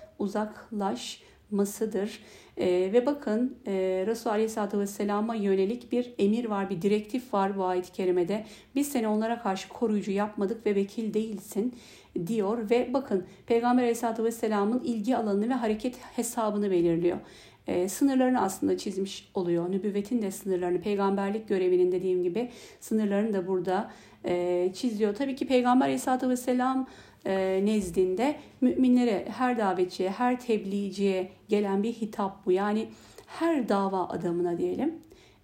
[1.52, 2.20] uzaklaşmasıdır.
[2.56, 3.72] E, ve bakın e,
[4.06, 8.44] Resulü Aleyhisselatü Vesselam'a yönelik bir emir var, bir direktif var bu ayet-i kerimede.
[8.74, 11.74] Biz seni onlara karşı koruyucu yapmadık ve vekil değilsin
[12.26, 17.18] diyor ve bakın Peygamber Aleyhisselatü Vesselam'ın ilgi alanını ve hareket hesabını belirliyor.
[17.66, 19.70] E, sınırlarını aslında çizmiş oluyor.
[19.70, 22.50] Nübüvvetin de sınırlarını, peygamberlik görevinin dediğim gibi
[22.80, 23.90] sınırlarını da burada
[24.24, 25.14] e, çiziyor.
[25.14, 26.86] Tabii ki Peygamber Aleyhisselatü Vesselam
[27.64, 32.52] nezdinde müminlere, her davetçiye, her tebliğciye gelen bir hitap bu.
[32.52, 32.88] Yani
[33.26, 34.94] her dava adamına diyelim,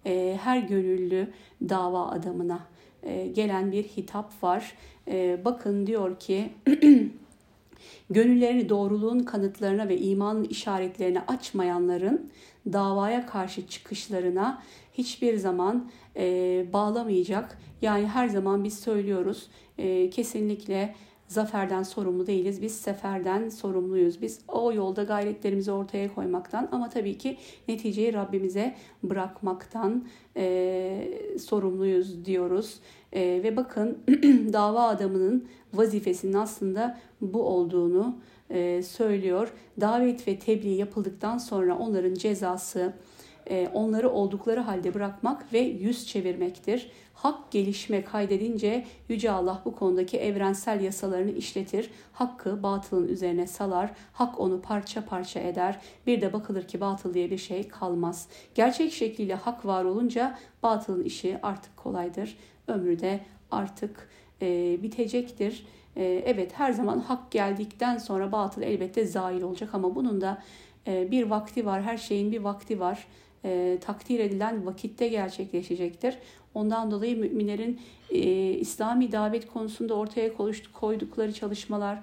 [0.05, 1.27] e, her gönüllü
[1.69, 2.59] dava adamına
[3.03, 4.73] e, gelen bir hitap var.
[5.07, 6.49] E, bakın diyor ki
[8.09, 12.31] gönüllerini doğruluğun kanıtlarına ve imanın işaretlerine açmayanların
[12.73, 14.63] davaya karşı çıkışlarına
[14.93, 17.57] hiçbir zaman e, bağlamayacak.
[17.81, 20.95] Yani her zaman biz söylüyoruz e, kesinlikle
[21.29, 22.61] zaferden sorumlu değiliz.
[22.61, 24.21] Biz seferden sorumluyuz.
[24.21, 30.05] Biz o yolda gayretlerimizi ortaya koymaktan ama tabii ki neticeyi Rabbimize bırakmaktan
[30.37, 32.79] e, sorumluyuz diyoruz.
[33.13, 33.97] E, ve bakın
[34.53, 38.15] dava adamının vazifesinin aslında bu olduğunu
[38.49, 39.53] e, söylüyor.
[39.81, 42.93] Davet ve tebliğ yapıldıktan sonra onların cezası
[43.73, 46.91] onları oldukları halde bırakmak ve yüz çevirmektir.
[47.13, 51.91] Hak gelişme kaydedince Yüce Allah bu konudaki evrensel yasalarını işletir.
[52.13, 53.91] Hakkı batılın üzerine salar.
[54.13, 55.79] Hak onu parça parça eder.
[56.07, 58.27] Bir de bakılır ki batıl diye bir şey kalmaz.
[58.55, 62.37] Gerçek şekliyle hak var olunca batılın işi artık kolaydır.
[62.67, 63.19] Ömrü de
[63.51, 64.09] artık
[64.41, 65.65] e, bitecektir.
[65.95, 70.43] E, evet her zaman hak geldikten sonra batıl elbette zail olacak ama bunun da
[70.87, 71.81] e, bir vakti var.
[71.81, 73.07] Her şeyin bir vakti var
[73.45, 76.17] e, takdir edilen vakitte gerçekleşecektir.
[76.53, 80.33] Ondan dolayı müminlerin e, İslami davet konusunda ortaya
[80.73, 81.99] koydukları çalışmalar,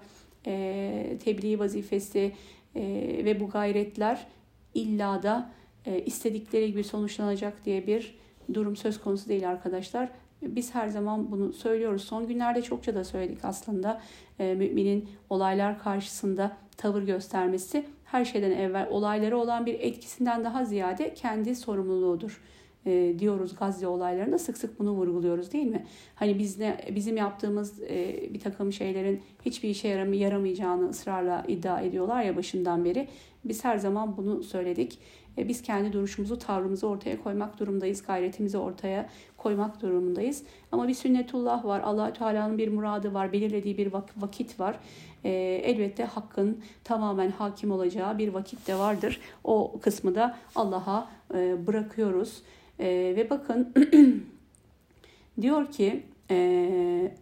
[0.47, 2.33] e, tebliğ vazifesi
[2.75, 2.83] e,
[3.25, 4.27] ve bu gayretler
[4.75, 5.51] illa da
[5.87, 8.19] e, istedikleri gibi sonuçlanacak diye bir
[8.55, 10.09] durum söz konusu değil arkadaşlar.
[10.43, 12.05] Biz her zaman bunu söylüyoruz.
[12.05, 14.03] Son günlerde çokça da söyledik aslında.
[14.39, 17.85] E, müminin olaylar karşısında tavır göstermesi
[18.17, 22.41] her şeyden evvel olaylara olan bir etkisinden daha ziyade kendi sorumluluğudur
[22.87, 25.87] e, diyoruz Gazze olaylarında sık sık bunu vurguluyoruz değil mi?
[26.15, 32.23] Hani biz ne, bizim yaptığımız e, bir takım şeylerin hiçbir işe yaramayacağını ısrarla iddia ediyorlar
[32.23, 33.09] ya başından beri.
[33.45, 34.99] Biz her zaman bunu söyledik.
[35.39, 38.03] E, biz kendi duruşumuzu, tavrımızı ortaya koymak durumundayız.
[38.03, 39.09] Gayretimizi ortaya
[39.47, 40.43] koymak durumundayız.
[40.73, 41.81] Ama bir sünnetullah var.
[41.81, 43.33] allah Teala'nın bir muradı var.
[43.33, 44.77] Belirlediği bir vakit var.
[45.25, 45.31] E,
[45.65, 49.21] elbette hakkın tamamen hakim olacağı bir vakit de vardır.
[49.45, 52.43] O kısmı da Allah'a e, bırakıyoruz.
[52.79, 52.87] E,
[53.17, 53.75] ve bakın
[55.41, 57.13] diyor ki e,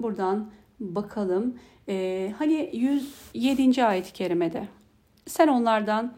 [0.00, 0.50] buradan
[0.80, 1.58] bakalım.
[1.88, 3.84] E, hani 107.
[3.84, 4.68] ayet-i kerimede
[5.26, 6.12] sen onlardan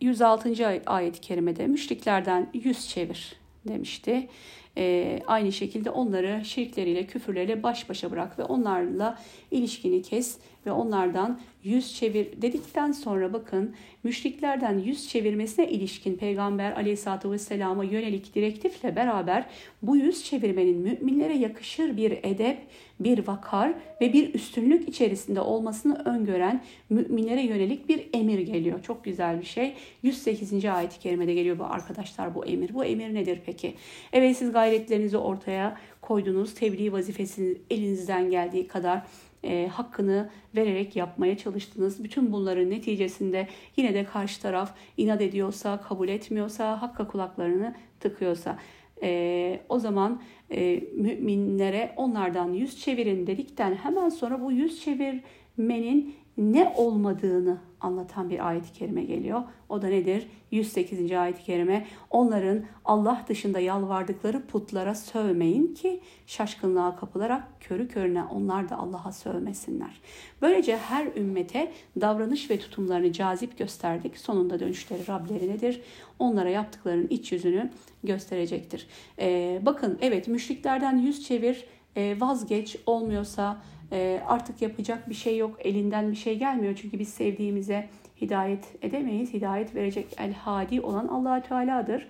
[0.00, 0.62] 106.
[0.62, 3.37] E, ayet-i kerimede müşriklerden yüz çevir
[3.68, 4.28] demişti.
[4.76, 9.18] E, aynı şekilde onları şirkleriyle, küfürleriyle baş başa bırak ve onlarla
[9.50, 10.38] ilişkini kes
[10.68, 18.34] ve onlardan yüz çevir dedikten sonra bakın müşriklerden yüz çevirmesine ilişkin Peygamber aleyhissalatü vesselama yönelik
[18.34, 19.46] direktifle beraber
[19.82, 22.58] bu yüz çevirmenin müminlere yakışır bir edep,
[23.00, 28.82] bir vakar ve bir üstünlük içerisinde olmasını öngören müminlere yönelik bir emir geliyor.
[28.82, 29.74] Çok güzel bir şey.
[30.02, 30.64] 108.
[30.64, 32.74] ayet-i kerimede geliyor bu arkadaşlar bu emir.
[32.74, 33.74] Bu emir nedir peki?
[34.12, 36.54] Evet siz gayretlerinizi ortaya koydunuz.
[36.54, 39.02] Tebliğ vazifesini elinizden geldiği kadar
[39.44, 42.04] e, hakkını vererek yapmaya çalıştınız.
[42.04, 48.58] Bütün bunların neticesinde yine de karşı taraf inat ediyorsa, kabul etmiyorsa, hakka kulaklarını tıkıyorsa
[49.02, 56.72] e, o zaman e, müminlere onlardan yüz çevirin dedikten hemen sonra bu yüz çevirmenin ne
[56.76, 59.42] olmadığını anlatan bir ayet-i kerime geliyor.
[59.68, 60.26] O da nedir?
[60.50, 61.12] 108.
[61.12, 61.86] ayet-i kerime.
[62.10, 70.00] Onların Allah dışında yalvardıkları putlara sövmeyin ki şaşkınlığa kapılarak körü körüne onlar da Allah'a sövmesinler.
[70.42, 74.18] Böylece her ümmete davranış ve tutumlarını cazip gösterdik.
[74.18, 75.82] Sonunda dönüşleri Rableri nedir?
[76.18, 77.70] Onlara yaptıklarının iç yüzünü
[78.04, 78.86] gösterecektir.
[79.18, 81.64] Ee, bakın evet müşriklerden yüz çevir,
[81.96, 83.62] e, vazgeç olmuyorsa
[83.92, 86.74] e, artık yapacak bir şey yok, elinden bir şey gelmiyor.
[86.82, 87.88] Çünkü biz sevdiğimize
[88.20, 89.34] hidayet edemeyiz.
[89.34, 92.08] Hidayet verecek el hadi olan allah Teala'dır.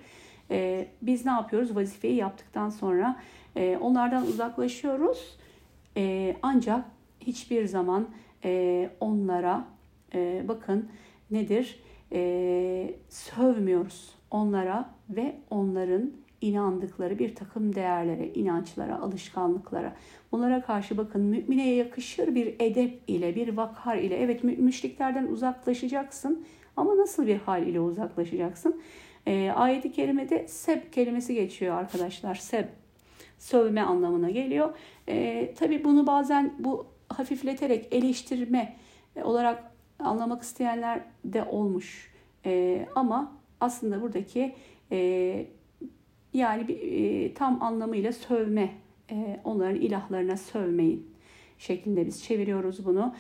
[0.51, 1.77] E, biz ne yapıyoruz?
[1.77, 3.21] Vazifeyi yaptıktan sonra
[3.57, 5.39] e, onlardan uzaklaşıyoruz.
[5.97, 6.85] E, ancak
[7.21, 8.09] hiçbir zaman
[8.45, 9.65] e, onlara
[10.15, 10.89] e, bakın
[11.31, 11.81] nedir?
[12.13, 19.97] E, sövmüyoruz onlara ve onların inandıkları bir takım değerlere, inançlara, alışkanlıklara.
[20.33, 24.17] Bunlara karşı bakın mümine yakışır bir edep ile, bir vakar ile.
[24.17, 28.83] Evet müşriklerden uzaklaşacaksın ama nasıl bir hal ile uzaklaşacaksın?
[29.27, 32.35] E, ayet-i kerimede seb kelimesi geçiyor arkadaşlar.
[32.35, 32.65] Seb,
[33.39, 34.75] sövme anlamına geliyor.
[35.09, 38.77] E, Tabi bunu bazen bu hafifleterek eleştirme
[39.23, 42.13] olarak anlamak isteyenler de olmuş.
[42.47, 44.55] E, ama aslında buradaki
[44.93, 45.47] e,
[46.39, 48.71] yani bir, e, tam anlamıyla sövme,
[49.11, 51.07] e, onların ilahlarına sövmeyin
[51.59, 53.15] şeklinde biz çeviriyoruz bunu.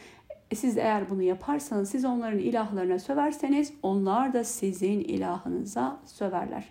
[0.50, 6.64] E, siz eğer bunu yaparsanız, siz onların ilahlarına söverseniz onlar da sizin ilahınıza söverler.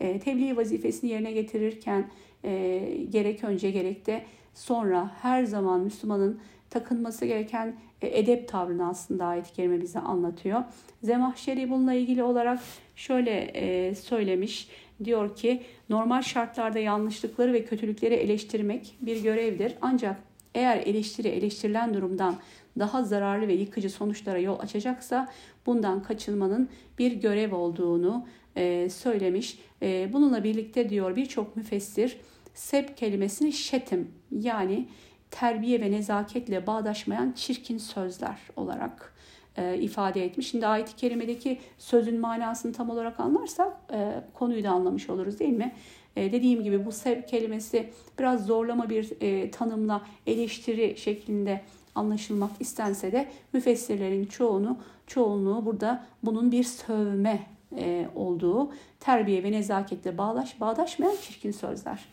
[0.00, 2.10] E, tebliğ vazifesini yerine getirirken
[2.44, 2.80] e,
[3.10, 4.22] gerek önce gerek de
[4.54, 6.40] sonra her zaman Müslümanın
[6.70, 10.62] takınması gereken e, edep tavrını aslında ayet-i kerime bize anlatıyor.
[11.02, 12.60] Zemahşeri bununla ilgili olarak
[12.96, 14.68] şöyle e, söylemiş.
[15.04, 19.74] Diyor ki normal şartlarda yanlışlıkları ve kötülükleri eleştirmek bir görevdir.
[19.80, 20.16] Ancak
[20.54, 22.36] eğer eleştiri eleştirilen durumdan
[22.78, 25.28] daha zararlı ve yıkıcı sonuçlara yol açacaksa
[25.66, 26.68] bundan kaçınmanın
[26.98, 28.26] bir görev olduğunu
[28.56, 29.58] e, söylemiş.
[29.82, 32.16] E, bununla birlikte diyor birçok müfessir
[32.54, 34.88] seb kelimesini şetim yani
[35.30, 39.11] terbiye ve nezaketle bağdaşmayan çirkin sözler olarak
[39.56, 40.50] e, ifade etmiş.
[40.50, 45.72] Şimdi ayet-i kerimedeki sözün manasını tam olarak anlarsak e, konuyu da anlamış oluruz değil mi?
[46.16, 51.60] E, dediğim gibi bu sev kelimesi biraz zorlama bir e, tanımla eleştiri şeklinde
[51.94, 54.76] anlaşılmak istense de müfessirlerin çoğunu
[55.06, 57.46] çoğunluğu burada bunun bir sövme
[57.76, 62.04] e, olduğu terbiye ve nezaketle bağlaş bağdaşmayan çirkin sözler.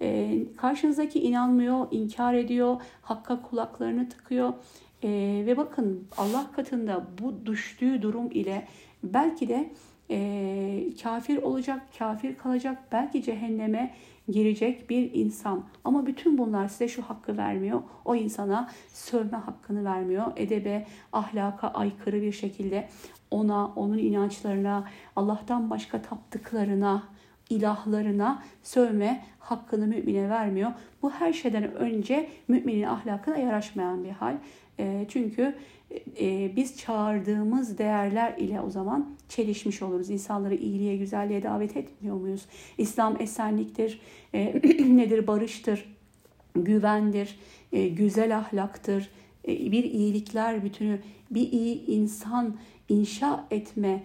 [0.00, 4.52] E, karşınızdaki inanmıyor, inkar ediyor, hakka kulaklarını tıkıyor.
[5.04, 5.08] E,
[5.46, 8.68] ve bakın Allah katında bu düştüğü durum ile
[9.02, 9.70] belki de
[10.10, 13.94] e, kafir olacak, kafir kalacak, belki cehenneme
[14.28, 15.64] girecek bir insan.
[15.84, 17.82] Ama bütün bunlar size şu hakkı vermiyor.
[18.04, 20.32] O insana sövme hakkını vermiyor.
[20.36, 22.88] Edebe, ahlaka aykırı bir şekilde
[23.30, 24.84] ona, onun inançlarına,
[25.16, 27.02] Allah'tan başka taptıklarına,
[27.50, 30.72] ilahlarına sövme hakkını mümine vermiyor.
[31.02, 34.36] Bu her şeyden önce müminin ahlakına yaraşmayan bir hal.
[34.78, 35.54] E, çünkü
[36.20, 40.10] e, biz çağırdığımız değerler ile o zaman çelişmiş oluruz.
[40.10, 42.46] İnsanları iyiliğe, güzelliğe davet etmiyor muyuz?
[42.78, 44.00] İslam esenliktir,
[44.34, 44.60] e,
[44.96, 45.26] nedir?
[45.26, 45.94] Barıştır,
[46.54, 47.38] güvendir,
[47.72, 49.10] güzel ahlaktır,
[49.48, 50.98] bir iyilikler bütünü,
[51.30, 52.56] bir iyi insan
[52.88, 54.02] inşa etme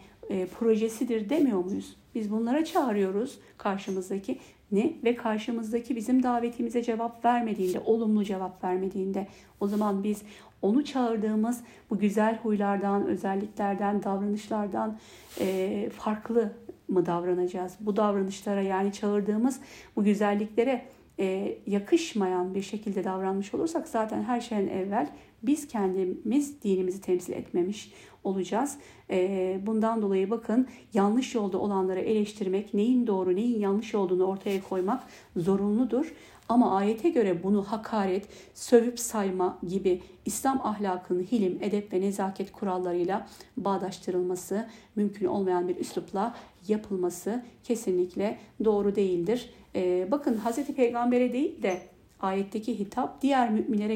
[0.59, 1.95] projesidir demiyor muyuz?
[2.15, 4.39] Biz bunlara çağırıyoruz karşımızdaki
[4.71, 9.27] ne ve karşımızdaki bizim davetimize cevap vermediğinde, olumlu cevap vermediğinde
[9.59, 10.21] o zaman biz
[10.61, 14.97] onu çağırdığımız bu güzel huylardan, özelliklerden, davranışlardan
[15.39, 16.53] e, farklı
[16.87, 17.75] mı davranacağız?
[17.79, 19.59] Bu davranışlara yani çağırdığımız
[19.95, 20.85] bu güzelliklere
[21.19, 25.09] e, yakışmayan bir şekilde davranmış olursak zaten her şeyden evvel
[25.43, 27.93] biz kendimiz dinimizi temsil etmemiş
[28.23, 28.77] olacağız.
[29.09, 35.03] E, bundan dolayı bakın yanlış yolda olanları eleştirmek, neyin doğru neyin yanlış olduğunu ortaya koymak
[35.35, 36.13] zorunludur.
[36.49, 43.27] Ama ayete göre bunu hakaret, sövüp sayma gibi İslam ahlakının hilim, edep ve nezaket kurallarıyla
[43.57, 46.35] bağdaştırılması mümkün olmayan bir üslupla
[46.67, 49.49] yapılması kesinlikle doğru değildir.
[49.75, 51.81] Ee, bakın Hazreti Peygamber'e değil de
[52.19, 53.95] ayetteki hitap diğer müminlere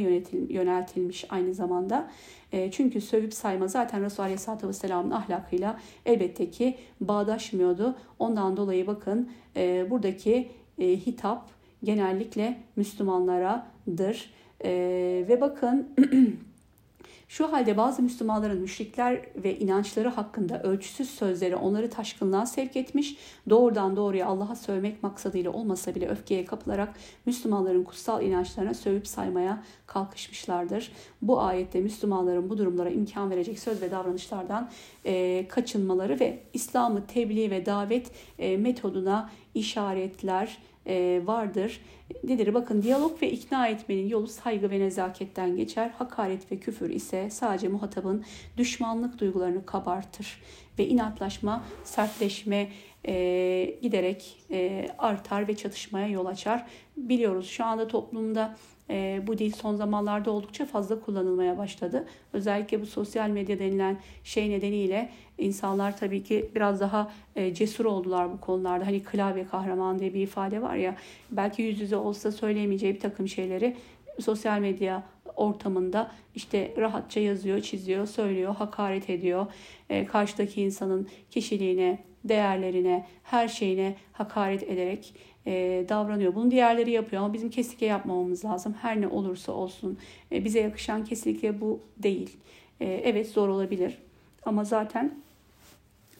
[0.49, 2.11] yöneltilmiş aynı zamanda.
[2.51, 7.95] E, çünkü sövüp sayma zaten Resulullah Aleyhisselatü Vesselam'ın ahlakıyla elbette ki bağdaşmıyordu.
[8.19, 10.49] Ondan dolayı bakın e, buradaki
[10.79, 11.49] e, hitap
[11.83, 14.33] genellikle Müslümanlaradır.
[14.63, 14.71] E,
[15.27, 15.95] ve bakın
[17.33, 23.17] Şu halde bazı Müslümanların müşrikler ve inançları hakkında ölçüsüz sözleri onları taşkınlığa sevk etmiş,
[23.49, 26.93] doğrudan doğruya Allah'a sövmek maksadıyla olmasa bile öfkeye kapılarak
[27.25, 30.91] Müslümanların kutsal inançlarına sövüp saymaya kalkışmışlardır.
[31.21, 34.69] Bu ayette Müslümanların bu durumlara imkan verecek söz ve davranışlardan
[35.05, 40.57] e, kaçınmaları ve İslam'ı tebliğ ve davet e, metoduna işaretler
[41.25, 41.81] vardır.
[42.23, 42.53] Nedir?
[42.53, 45.91] Bakın diyalog ve ikna etmenin yolu saygı ve nezaketten geçer.
[45.97, 48.23] Hakaret ve küfür ise sadece muhatabın
[48.57, 50.41] düşmanlık duygularını kabartır
[50.79, 52.69] ve inatlaşma, sertleşme
[53.07, 56.65] e, giderek e, artar ve çatışmaya yol açar.
[56.97, 58.55] Biliyoruz şu anda toplumda
[58.89, 62.05] e, bu dil son zamanlarda oldukça fazla kullanılmaya başladı.
[62.33, 68.33] Özellikle bu sosyal medya denilen şey nedeniyle insanlar tabii ki biraz daha e, cesur oldular
[68.33, 68.87] bu konularda.
[68.87, 70.95] Hani klavye kahraman diye bir ifade var ya
[71.31, 73.75] belki yüz yüze olsa söyleyemeyeceği bir takım şeyleri
[74.19, 75.03] sosyal medya
[75.35, 79.45] ortamında işte rahatça yazıyor, çiziyor, söylüyor, hakaret ediyor.
[79.89, 85.13] E, karşıdaki insanın kişiliğine, değerlerine, her şeyine hakaret ederek
[85.47, 86.35] e, davranıyor.
[86.35, 88.75] Bunu diğerleri yapıyor ama bizim kesinlikle yapmamamız lazım.
[88.81, 89.97] Her ne olursa olsun
[90.31, 92.37] e, bize yakışan kesinlikle bu değil.
[92.79, 93.97] E, evet zor olabilir
[94.45, 95.15] ama zaten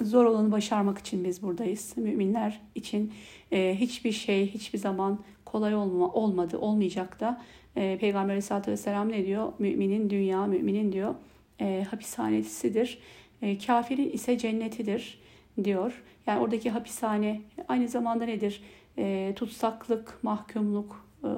[0.01, 1.93] zor olanı başarmak için biz buradayız.
[1.97, 3.13] Müminler için
[3.51, 7.41] e, hiçbir şey hiçbir zaman kolay olma, olmadı, olmayacak da.
[7.76, 9.53] E, Peygamber Aleyhisselatü Vesselam ne diyor?
[9.59, 11.15] Müminin dünya, müminin diyor
[11.61, 12.99] e, hapishanesidir.
[13.41, 15.19] E, kafirin ise cennetidir
[15.63, 16.03] diyor.
[16.28, 18.61] Yani oradaki hapishane aynı zamanda nedir?
[18.97, 21.29] E, tutsaklık, mahkumluk, e,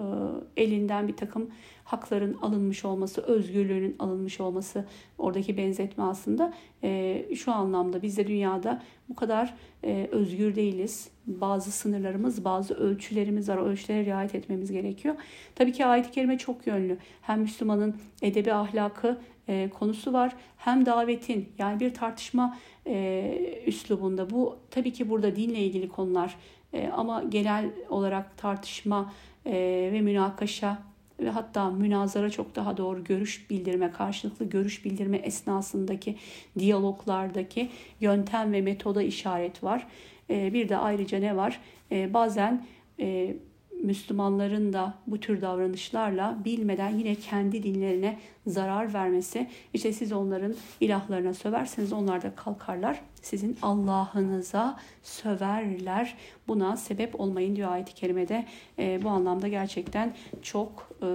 [0.58, 1.50] elinden bir takım
[1.84, 4.86] hakların alınmış olması, özgürlüğünün alınmış olması
[5.18, 6.54] oradaki benzetme aslında
[6.84, 9.54] e, şu anlamda biz de dünyada bu kadar
[9.84, 11.10] e, özgür değiliz.
[11.28, 13.58] Bazı sınırlarımız, bazı ölçülerimiz var.
[13.58, 15.16] Ölçülere riayet etmemiz gerekiyor.
[15.56, 16.98] Tabii ki ayet-i kerime çok yönlü.
[17.22, 24.30] Hem Müslümanın edebi ahlakı e, konusu var hem davetin yani bir tartışma e, üslubunda.
[24.30, 26.38] Bu tabii ki burada dinle ilgili konular
[26.76, 29.14] e, ama genel olarak tartışma
[29.46, 29.54] e,
[29.94, 30.78] ve münakaşa
[31.20, 36.16] ve hatta münazara çok daha doğru görüş bildirme, karşılıklı görüş bildirme esnasındaki
[36.60, 37.70] diyaloglardaki
[38.02, 39.88] yöntem ve metoda işaret var.
[40.30, 41.60] E, bir de ayrıca ne var?
[41.92, 42.66] E, bazen
[43.00, 43.36] e,
[43.84, 48.18] Müslümanların da bu tür davranışlarla bilmeden yine kendi dinlerine
[48.48, 49.50] zarar vermesi.
[49.74, 53.02] İşte siz onların ilahlarına söverseniz onlar da kalkarlar.
[53.26, 56.18] Sizin Allah'ınıza söverler.
[56.48, 58.46] Buna sebep olmayın diyor ayet-i kerimede.
[58.80, 61.06] E, bu anlamda gerçekten çok e,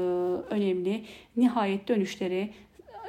[0.51, 1.05] önemli.
[1.37, 2.51] Nihayet dönüşleri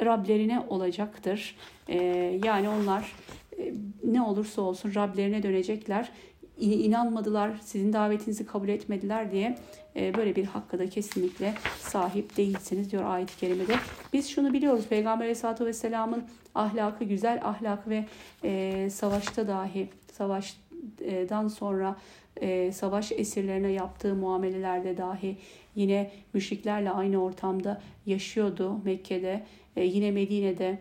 [0.06, 1.56] Rablerine olacaktır.
[1.88, 1.98] E,
[2.44, 3.16] yani onlar
[3.60, 3.74] e,
[4.04, 6.12] ne olursa olsun Rablerine dönecekler
[6.60, 9.58] inanmadılar, sizin davetinizi kabul etmediler diye
[9.96, 13.76] e, böyle bir hakka da kesinlikle sahip değilsiniz diyor ayet-i kerimede.
[14.14, 16.24] Biz şunu biliyoruz Peygamber Aleyhisselatü Vesselam'ın
[16.56, 18.06] ahlakı, güzel ahlak ve
[18.44, 21.96] e, savaşta dahi, savaştan sonra
[22.42, 25.38] e, savaş esirlerine yaptığı muamelelerde dahi
[25.76, 29.44] yine müşriklerle aynı ortamda yaşıyordu Mekke'de.
[29.76, 30.80] yine Medine'de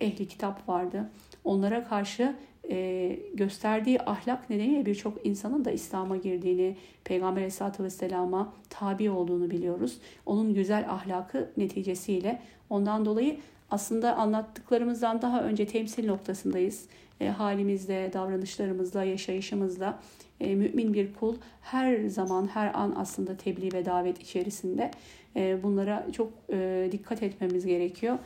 [0.00, 1.10] ehli kitap vardı.
[1.44, 2.36] Onlara karşı
[2.70, 9.98] e, gösterdiği ahlak nedeniyle birçok insanın da İslam'a girdiğini, Peygamber Aleyhisselatü Vesselam'a tabi olduğunu biliyoruz.
[10.26, 13.36] Onun güzel ahlakı neticesiyle ondan dolayı
[13.70, 16.86] aslında anlattıklarımızdan daha önce temsil noktasındayız.
[17.20, 19.98] E, halimizde, davranışlarımızla, yaşayışımızla
[20.40, 24.90] e, mümin bir kul her zaman, her an aslında tebliğ ve davet içerisinde
[25.36, 28.18] e, bunlara çok e, dikkat etmemiz gerekiyor.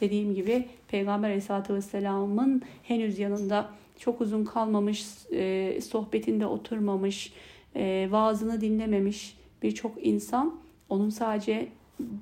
[0.00, 3.70] Dediğim gibi Peygamber Aleyhisselatü Vesselam'ın henüz yanında
[4.00, 7.32] çok uzun kalmamış, e, sohbetinde oturmamış,
[7.76, 11.68] e, vaazını dinlememiş birçok insan onun sadece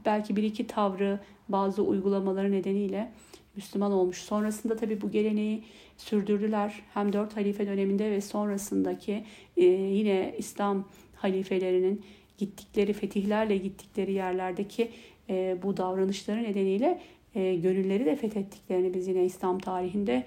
[0.05, 3.13] belki bir iki tavrı, bazı uygulamaları nedeniyle
[3.57, 4.19] Müslüman olmuş.
[4.19, 5.65] Sonrasında tabi bu geleneği
[5.97, 6.83] sürdürdüler.
[6.95, 9.25] Hem dört halife döneminde ve sonrasındaki
[9.57, 12.03] e, yine İslam halifelerinin
[12.39, 14.91] gittikleri fetihlerle gittikleri yerlerdeki
[15.31, 17.01] e, bu davranışları nedeniyle
[17.35, 20.25] e, gönülleri de fethettiklerini biz yine İslam tarihinde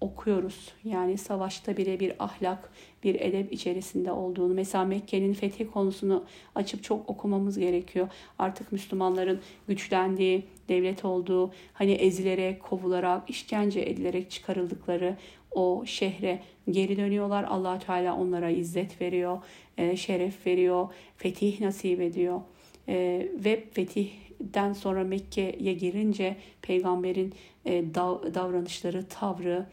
[0.00, 0.72] okuyoruz.
[0.84, 2.70] Yani savaşta bile bir ahlak,
[3.04, 4.54] bir edep içerisinde olduğunu.
[4.54, 6.24] Mesela Mekke'nin fethi konusunu
[6.54, 8.08] açıp çok okumamız gerekiyor.
[8.38, 15.16] Artık Müslümanların güçlendiği, devlet olduğu, hani ezilerek, kovularak, işkence edilerek çıkarıldıkları
[15.50, 17.44] o şehre geri dönüyorlar.
[17.44, 19.38] allah Teala onlara izzet veriyor,
[19.78, 22.40] e, şeref veriyor, fetih nasip ediyor.
[22.88, 27.34] E, ve fetihden sonra Mekke'ye girince peygamberin
[27.64, 27.94] e,
[28.34, 29.66] davranışları, tavrı,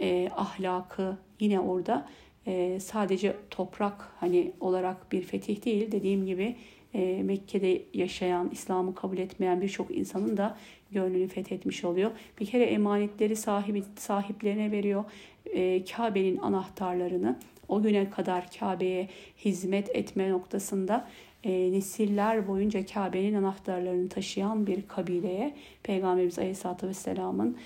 [0.00, 2.08] e, ahlakı yine orada
[2.46, 6.56] e, sadece toprak hani olarak bir fetih değil dediğim gibi
[6.94, 10.58] e, Mekke'de yaşayan, İslam'ı kabul etmeyen birçok insanın da
[10.92, 12.10] gönlünü fethetmiş oluyor.
[12.40, 15.04] Bir kere emanetleri sahibi, sahiplerine veriyor.
[15.46, 17.38] E, Kabe'nin anahtarlarını
[17.68, 19.08] o güne kadar Kabe'ye
[19.44, 21.08] hizmet etme noktasında
[21.44, 27.56] e, nesiller boyunca Kabe'nin anahtarlarını taşıyan bir kabileye Peygamberimiz Aleyhisselatü Vesselam'ın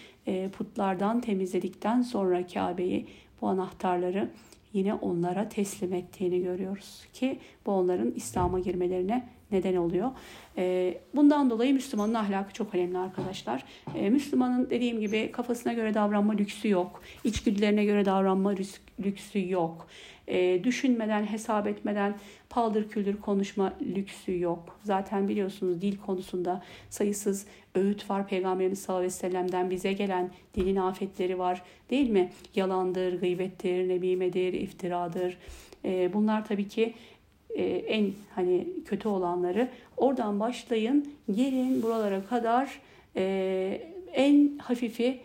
[0.58, 3.06] putlardan temizledikten sonra Kabe'yi
[3.40, 4.30] bu anahtarları
[4.72, 10.10] yine onlara teslim ettiğini görüyoruz ki bu onların İslam'a girmelerine neden oluyor.
[10.56, 13.64] Ee, bundan dolayı Müslümanın ahlakı çok önemli arkadaşlar.
[13.94, 17.02] Ee, Müslümanın dediğim gibi kafasına göre davranma lüksü yok.
[17.24, 18.54] İçgüdülerine göre davranma
[19.00, 19.86] lüksü yok.
[20.28, 22.14] Ee, düşünmeden, hesap etmeden
[22.50, 24.78] paldır küldür konuşma lüksü yok.
[24.84, 28.28] Zaten biliyorsunuz dil konusunda sayısız öğüt var.
[28.28, 32.30] Peygamberimiz sallallahu aleyhi ve sellem'den bize gelen dilin afetleri var değil mi?
[32.54, 35.38] Yalandır, gıybettir, nebimedir, iftiradır.
[36.12, 36.94] Bunlar tabii ki
[37.50, 42.80] e, en hani kötü olanları oradan başlayın gelin buralara kadar
[43.16, 43.80] e,
[44.12, 45.20] en hafifi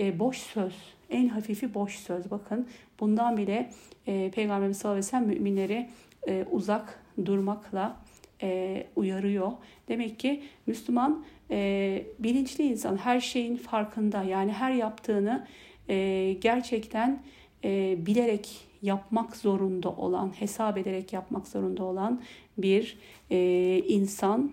[0.00, 0.74] e, boş söz
[1.10, 2.68] en hafifi boş söz bakın
[3.00, 3.70] bundan bile
[4.06, 5.88] e, Peygamberimiz sallallahu aleyhi ve sellem müminleri
[6.28, 7.96] e, uzak durmakla
[8.42, 9.52] e, uyarıyor.
[9.88, 15.46] Demek ki Müslüman e, bilinçli insan her şeyin farkında yani her yaptığını
[15.88, 17.22] e, gerçekten
[17.64, 22.22] e, bilerek yapmak zorunda olan, hesap ederek yapmak zorunda olan
[22.58, 22.98] bir
[23.30, 24.52] e, insan.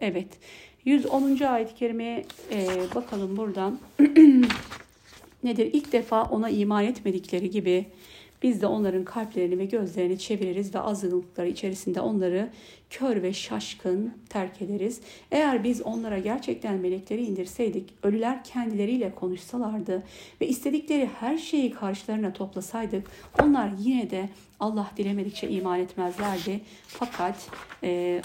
[0.00, 0.28] Evet.
[0.84, 1.40] 110.
[1.40, 3.78] ayet-i kerimeye e, bakalım buradan.
[5.44, 5.70] Nedir?
[5.72, 7.86] İlk defa ona iman etmedikleri gibi
[8.42, 12.50] biz de onların kalplerini ve gözlerini çeviririz ve azınlıkları içerisinde onları
[12.90, 15.00] kör ve şaşkın terk ederiz.
[15.30, 20.02] Eğer biz onlara gerçekten melekleri indirseydik, ölüler kendileriyle konuşsalardı
[20.40, 23.06] ve istedikleri her şeyi karşılarına toplasaydık,
[23.42, 24.28] onlar yine de
[24.60, 26.60] Allah dilemedikçe iman etmezlerdi.
[26.86, 27.50] Fakat
[27.82, 28.22] e,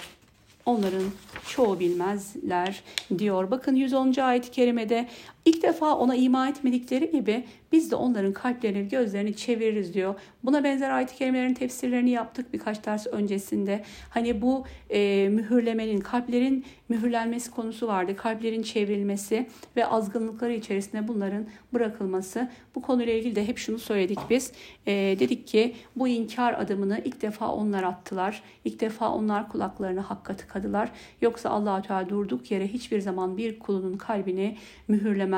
[0.65, 1.03] onların
[1.47, 2.83] çoğu bilmezler
[3.17, 3.51] diyor.
[3.51, 4.13] Bakın 110.
[4.21, 5.07] ayet-i kerimede
[5.45, 10.15] ilk defa ona iman etmedikleri gibi biz de onların kalplerini, gözlerini çeviririz diyor.
[10.43, 13.83] Buna benzer ayet-i kerimelerin tefsirlerini yaptık birkaç ders öncesinde.
[14.09, 18.15] Hani bu e, mühürlemenin, kalplerin mühürlenmesi konusu vardı.
[18.15, 22.49] Kalplerin çevrilmesi ve azgınlıkları içerisinde bunların bırakılması.
[22.75, 24.51] Bu konuyla ilgili de hep şunu söyledik biz.
[24.87, 28.43] E, dedik ki bu inkar adımını ilk defa onlar attılar.
[28.65, 30.91] İlk defa onlar kulaklarını hakka tıkadılar.
[31.21, 35.28] Yoksa allah Teala durduk yere hiçbir zaman bir kulunun kalbini mühürlemez.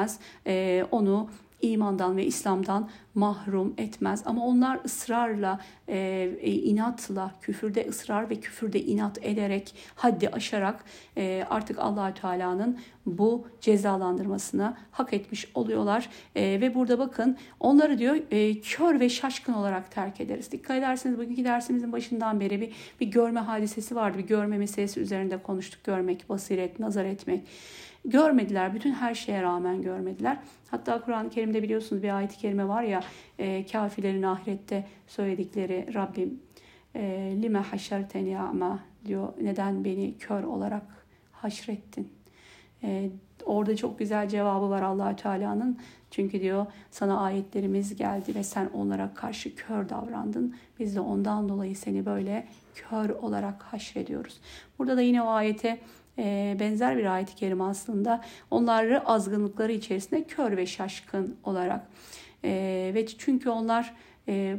[0.48, 1.30] E, onu
[1.62, 4.24] imandan ve İslam'dan mahrum etmez.
[4.26, 5.98] Ama onlar ısrarla, e,
[6.42, 10.84] e, inatla, küfürde ısrar ve küfürde inat ederek, haddi aşarak
[11.18, 16.10] e, artık allah Teala'nın bu cezalandırmasını hak etmiş oluyorlar.
[16.36, 20.52] E, ve burada bakın onları diyor e, kör ve şaşkın olarak terk ederiz.
[20.52, 24.18] Dikkat ederseniz bugünkü dersimizin başından beri bir, bir görme hadisesi vardı.
[24.18, 25.84] Bir görme meselesi üzerinde konuştuk.
[25.84, 27.44] Görmek, basiret, nazar etmek.
[28.06, 28.74] Görmediler.
[28.74, 30.38] Bütün her şeye rağmen görmediler.
[30.72, 33.02] Hatta Kur'an-ı Kerim'de biliyorsunuz bir ayet-i kerime var ya
[33.40, 36.40] e, kafirlerin ahirette söyledikleri Rabbim
[36.96, 40.84] e, lime haşerteni ama diyor neden beni kör olarak
[41.32, 42.12] haşrettin.
[42.84, 43.10] E,
[43.46, 45.78] orada çok güzel cevabı var allah Teala'nın.
[46.12, 50.56] Çünkü diyor sana ayetlerimiz geldi ve sen onlara karşı kör davrandın.
[50.80, 54.40] Biz de ondan dolayı seni böyle kör olarak haşrediyoruz.
[54.80, 55.80] Burada da yine o ayete
[56.22, 58.22] e, benzer bir ayet-i kerime aslında.
[58.52, 61.88] Onları azgınlıkları içerisinde kör ve şaşkın olarak
[62.44, 63.94] e, ve çünkü onlar
[64.28, 64.58] e,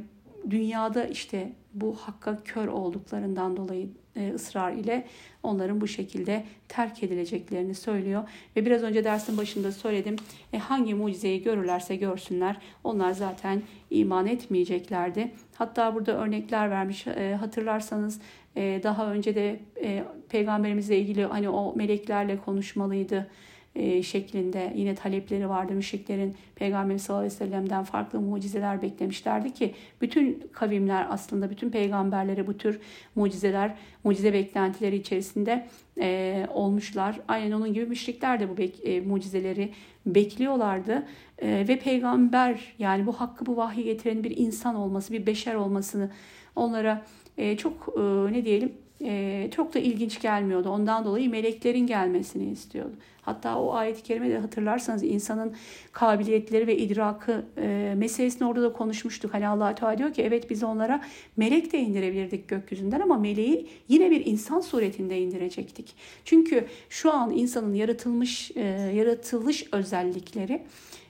[0.50, 5.06] dünyada işte bu hakka kör olduklarından dolayı e, ısrar ile
[5.42, 8.28] onların bu şekilde terk edileceklerini söylüyor.
[8.56, 10.16] Ve biraz önce dersin başında söyledim.
[10.52, 15.30] E, hangi mucizeyi görürlerse görsünler onlar zaten iman etmeyeceklerdi.
[15.54, 18.20] Hatta burada örnekler vermiş e, hatırlarsanız
[18.56, 23.26] e, daha önce de e, peygamberimizle ilgili hani o meleklerle konuşmalıydı
[23.74, 25.72] e, şeklinde yine talepleri vardı.
[25.72, 32.46] Müşriklerin Peygamberimiz sallallahu aleyhi ve sellem'den farklı mucizeler beklemişlerdi ki bütün kavimler aslında bütün peygamberlere
[32.46, 32.80] bu tür
[33.14, 33.74] mucizeler,
[34.04, 35.66] mucize beklentileri içerisinde
[36.00, 37.20] e, olmuşlar.
[37.28, 39.72] Aynen onun gibi müşrikler de bu bek, e, mucizeleri
[40.06, 41.06] bekliyorlardı.
[41.38, 46.10] E, ve peygamber yani bu hakkı bu vahyi getiren bir insan olması, bir beşer olmasını
[46.56, 47.04] onlara
[47.38, 48.00] e, çok e,
[48.32, 48.72] ne diyelim
[49.04, 50.68] e, çok da ilginç gelmiyordu.
[50.68, 52.92] Ondan dolayı meleklerin gelmesini istiyordu.
[53.22, 55.52] Hatta o ayet-i kerimede hatırlarsanız insanın
[55.92, 59.34] kabiliyetleri ve idrakı e, meselesini orada da konuşmuştuk.
[59.34, 61.02] Hani allah Teala diyor ki evet biz onlara
[61.36, 65.94] melek de indirebilirdik gökyüzünden ama meleği yine bir insan suretinde indirecektik.
[66.24, 68.60] Çünkü şu an insanın yaratılmış e,
[68.94, 70.62] yaratılış özellikleri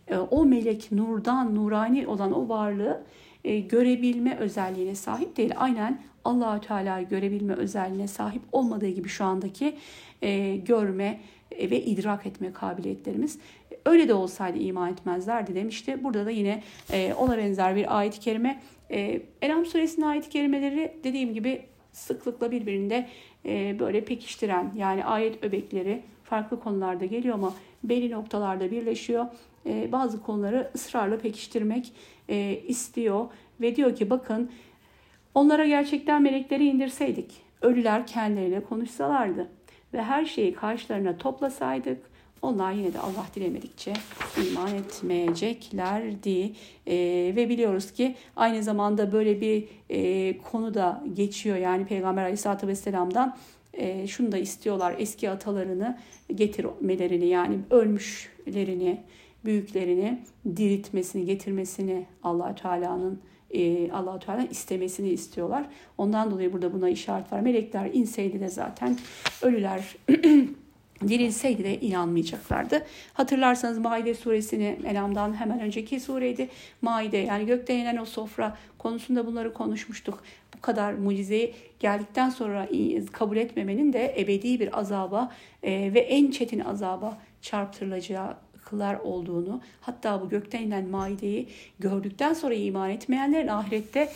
[0.08, 3.02] e, o melek nurdan, nurani olan o varlığı
[3.44, 5.52] e, görebilme özelliğine sahip değil.
[5.56, 9.76] Aynen Allahü Teala'yı görebilme özelliğine sahip olmadığı gibi şu andaki
[10.22, 11.20] e, görme
[11.52, 13.38] ve idrak etme kabiliyetlerimiz.
[13.86, 16.04] Öyle de olsaydı iman etmezlerdi demişti.
[16.04, 16.62] Burada da yine
[16.92, 18.62] e, ona benzer bir ayet-i kerime.
[18.90, 19.20] E,
[19.66, 21.62] suresinin ayet-i kerimeleri dediğim gibi
[21.92, 23.08] sıklıkla birbirinde
[23.78, 29.26] böyle pekiştiren yani ayet öbekleri farklı konularda geliyor ama belli noktalarda birleşiyor.
[29.66, 31.92] E, bazı konuları ısrarla pekiştirmek
[32.28, 33.26] e, istiyor
[33.60, 34.50] ve diyor ki bakın
[35.34, 39.48] onlara gerçekten melekleri indirseydik ölüler kendileriyle konuşsalardı
[39.94, 43.92] ve her şeyi karşılarına toplasaydık onlar yine de Allah dilemedikçe
[44.50, 46.52] iman etmeyeceklerdi.
[46.86, 46.96] E,
[47.36, 51.56] ve biliyoruz ki aynı zamanda böyle bir e, konu da geçiyor.
[51.56, 53.36] Yani Peygamber Aleyhisselatü Vesselam'dan
[53.72, 55.98] e, şunu da istiyorlar eski atalarını
[56.34, 59.00] getirmelerini yani ölmüşlerini,
[59.44, 60.22] büyüklerini
[60.56, 63.20] diriltmesini, getirmesini Allah Teala'nın
[63.50, 65.64] e, allah Teala istemesini istiyorlar.
[65.98, 67.40] Ondan dolayı burada buna işaret var.
[67.40, 68.98] Melekler inseydi de zaten
[69.42, 69.96] ölüler
[71.08, 72.86] dirilseydi de inanmayacaklardı.
[73.14, 76.48] Hatırlarsanız Maide suresini Elam'dan hemen önceki sureydi.
[76.82, 80.22] Maide yani gökten inen o sofra konusunda bunları konuşmuştuk.
[80.56, 82.68] Bu kadar mucizeyi geldikten sonra
[83.12, 85.32] kabul etmemenin de ebedi bir azaba
[85.62, 88.36] e, ve en çetin azaba çarptırılacağı
[88.72, 91.48] kılar olduğunu hatta bu gökten inen maideyi
[91.78, 94.12] gördükten sonra iman etmeyenlerin ahirette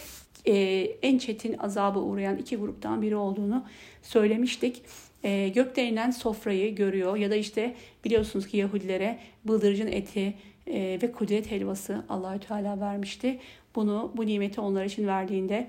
[0.47, 0.55] e,
[1.03, 3.65] en çetin azaba uğrayan iki gruptan biri olduğunu
[4.03, 4.83] söylemiştik.
[5.25, 10.35] E, gökten inen sofrayı görüyor ya da işte biliyorsunuz ki Yahudilere bıldırcın eti
[10.67, 13.39] e, ve kudret helvası Allahü Teala vermişti.
[13.75, 15.67] Bunu bu nimeti onlar için verdiğinde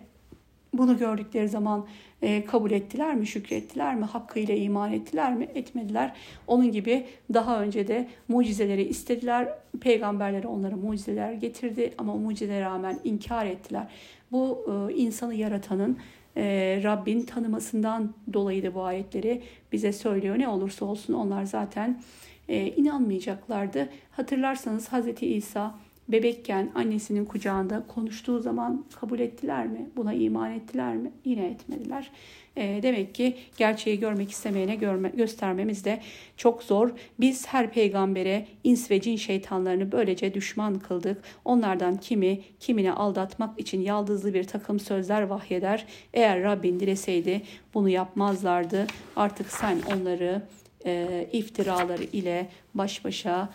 [0.73, 1.87] bunu gördükleri zaman
[2.21, 6.13] e, kabul ettiler mi, şükrettiler mi, hakkıyla iman ettiler mi, etmediler.
[6.47, 9.49] Onun gibi daha önce de mucizeleri istediler.
[9.81, 13.87] Peygamberleri onlara mucizeler getirdi ama o mucizelere rağmen inkar ettiler.
[14.31, 15.97] Bu e, insanı yaratanın
[16.37, 19.41] e, Rabbin tanımasından dolayı da bu ayetleri
[19.71, 20.39] bize söylüyor.
[20.39, 22.01] Ne olursa olsun onlar zaten
[22.49, 23.89] e, inanmayacaklardı.
[24.11, 25.21] Hatırlarsanız Hz.
[25.21, 25.75] İsa
[26.09, 29.89] bebekken annesinin kucağında konuştuğu zaman kabul ettiler mi?
[29.95, 31.11] Buna iman ettiler mi?
[31.25, 32.11] Yine etmediler.
[32.57, 35.99] E, demek ki gerçeği görmek istemeyene görme, göstermemiz de
[36.37, 36.91] çok zor.
[37.19, 41.23] Biz her peygambere ins ve cin şeytanlarını böylece düşman kıldık.
[41.45, 45.85] Onlardan kimi kimine aldatmak için yaldızlı bir takım sözler vahyeder.
[46.13, 47.41] Eğer Rabbin dileseydi
[47.73, 48.87] bunu yapmazlardı.
[49.15, 50.41] Artık sen onları
[50.85, 53.49] e, iftiraları ile baş başa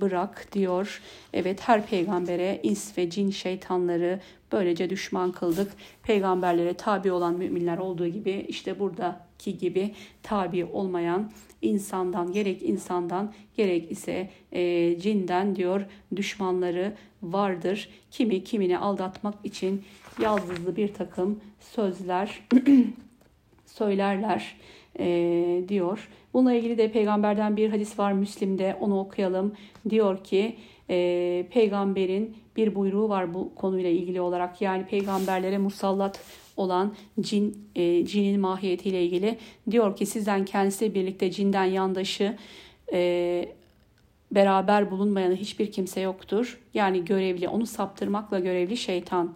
[0.00, 1.02] bırak diyor.
[1.32, 4.20] Evet her peygambere ins ve cin şeytanları
[4.52, 5.72] böylece düşman kıldık.
[6.02, 11.30] Peygamberlere tabi olan müminler olduğu gibi işte buradaki gibi tabi olmayan
[11.62, 15.84] insandan gerek insandan gerek ise e, cinden diyor
[16.16, 17.88] düşmanları vardır.
[18.10, 19.84] Kimi kimini aldatmak için
[20.22, 22.40] yaldızlı bir takım sözler
[23.66, 24.56] söylerler
[24.98, 26.08] e, diyor.
[26.34, 29.52] Bununla ilgili de peygamberden bir hadis var Müslim'de onu okuyalım.
[29.90, 30.56] Diyor ki
[30.90, 34.62] e, peygamberin bir buyruğu var bu konuyla ilgili olarak.
[34.62, 36.20] Yani peygamberlere musallat
[36.56, 39.38] olan cin e, cinin mahiyetiyle ilgili
[39.70, 42.36] diyor ki sizden kendisi birlikte cinden yandaşı
[42.92, 43.48] e,
[44.30, 46.58] beraber bulunmayan hiçbir kimse yoktur.
[46.74, 49.34] Yani görevli onu saptırmakla görevli şeytan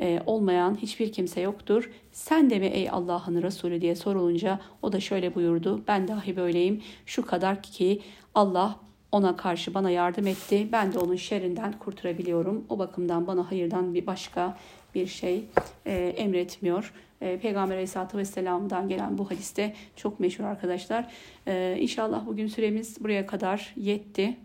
[0.00, 1.90] e, olmayan hiçbir kimse yoktur.
[2.16, 5.82] Sen de mi ey Allah'ın Resulü diye sorulunca o da şöyle buyurdu.
[5.88, 6.82] Ben dahi böyleyim.
[7.06, 8.02] Şu kadar ki
[8.34, 8.80] Allah
[9.12, 10.68] ona karşı bana yardım etti.
[10.72, 12.64] Ben de onun şerrinden kurtarabiliyorum.
[12.68, 14.58] O bakımdan bana hayırdan bir başka
[14.94, 15.44] bir şey
[15.86, 16.92] e, emretmiyor.
[17.20, 21.12] E, Peygamber Aleyhisselatü Vesselam'dan gelen bu hadiste çok meşhur arkadaşlar.
[21.46, 24.36] E, inşallah bugün süremiz buraya kadar yetti.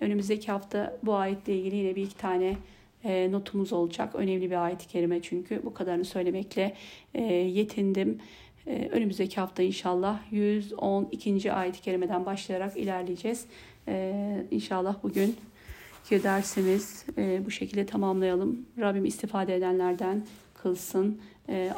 [0.00, 2.56] Önümüzdeki hafta bu ayetle ilgili yine bir iki tane
[3.04, 4.14] e, notumuz olacak.
[4.14, 6.74] Önemli bir ayet-i kerime çünkü bu kadarını söylemekle
[7.14, 8.18] e, yetindim.
[8.66, 11.52] E, önümüzdeki hafta inşallah 112.
[11.52, 13.46] ayet-i kerimeden başlayarak ilerleyeceğiz.
[13.88, 15.36] E, inşallah bugün
[16.08, 17.06] ki dersimiz
[17.46, 18.66] bu şekilde tamamlayalım.
[18.78, 21.20] Rabbim istifade edenlerden kılsın,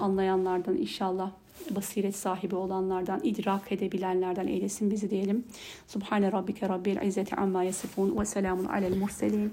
[0.01, 1.31] anlayanlardan inşallah
[1.71, 5.45] basiret sahibi olanlardan, idrak edebilenlerden eylesin bizi diyelim.
[5.87, 9.53] Subhane rabbike rabbil izzeti amma yasifun ve selamun alel murselin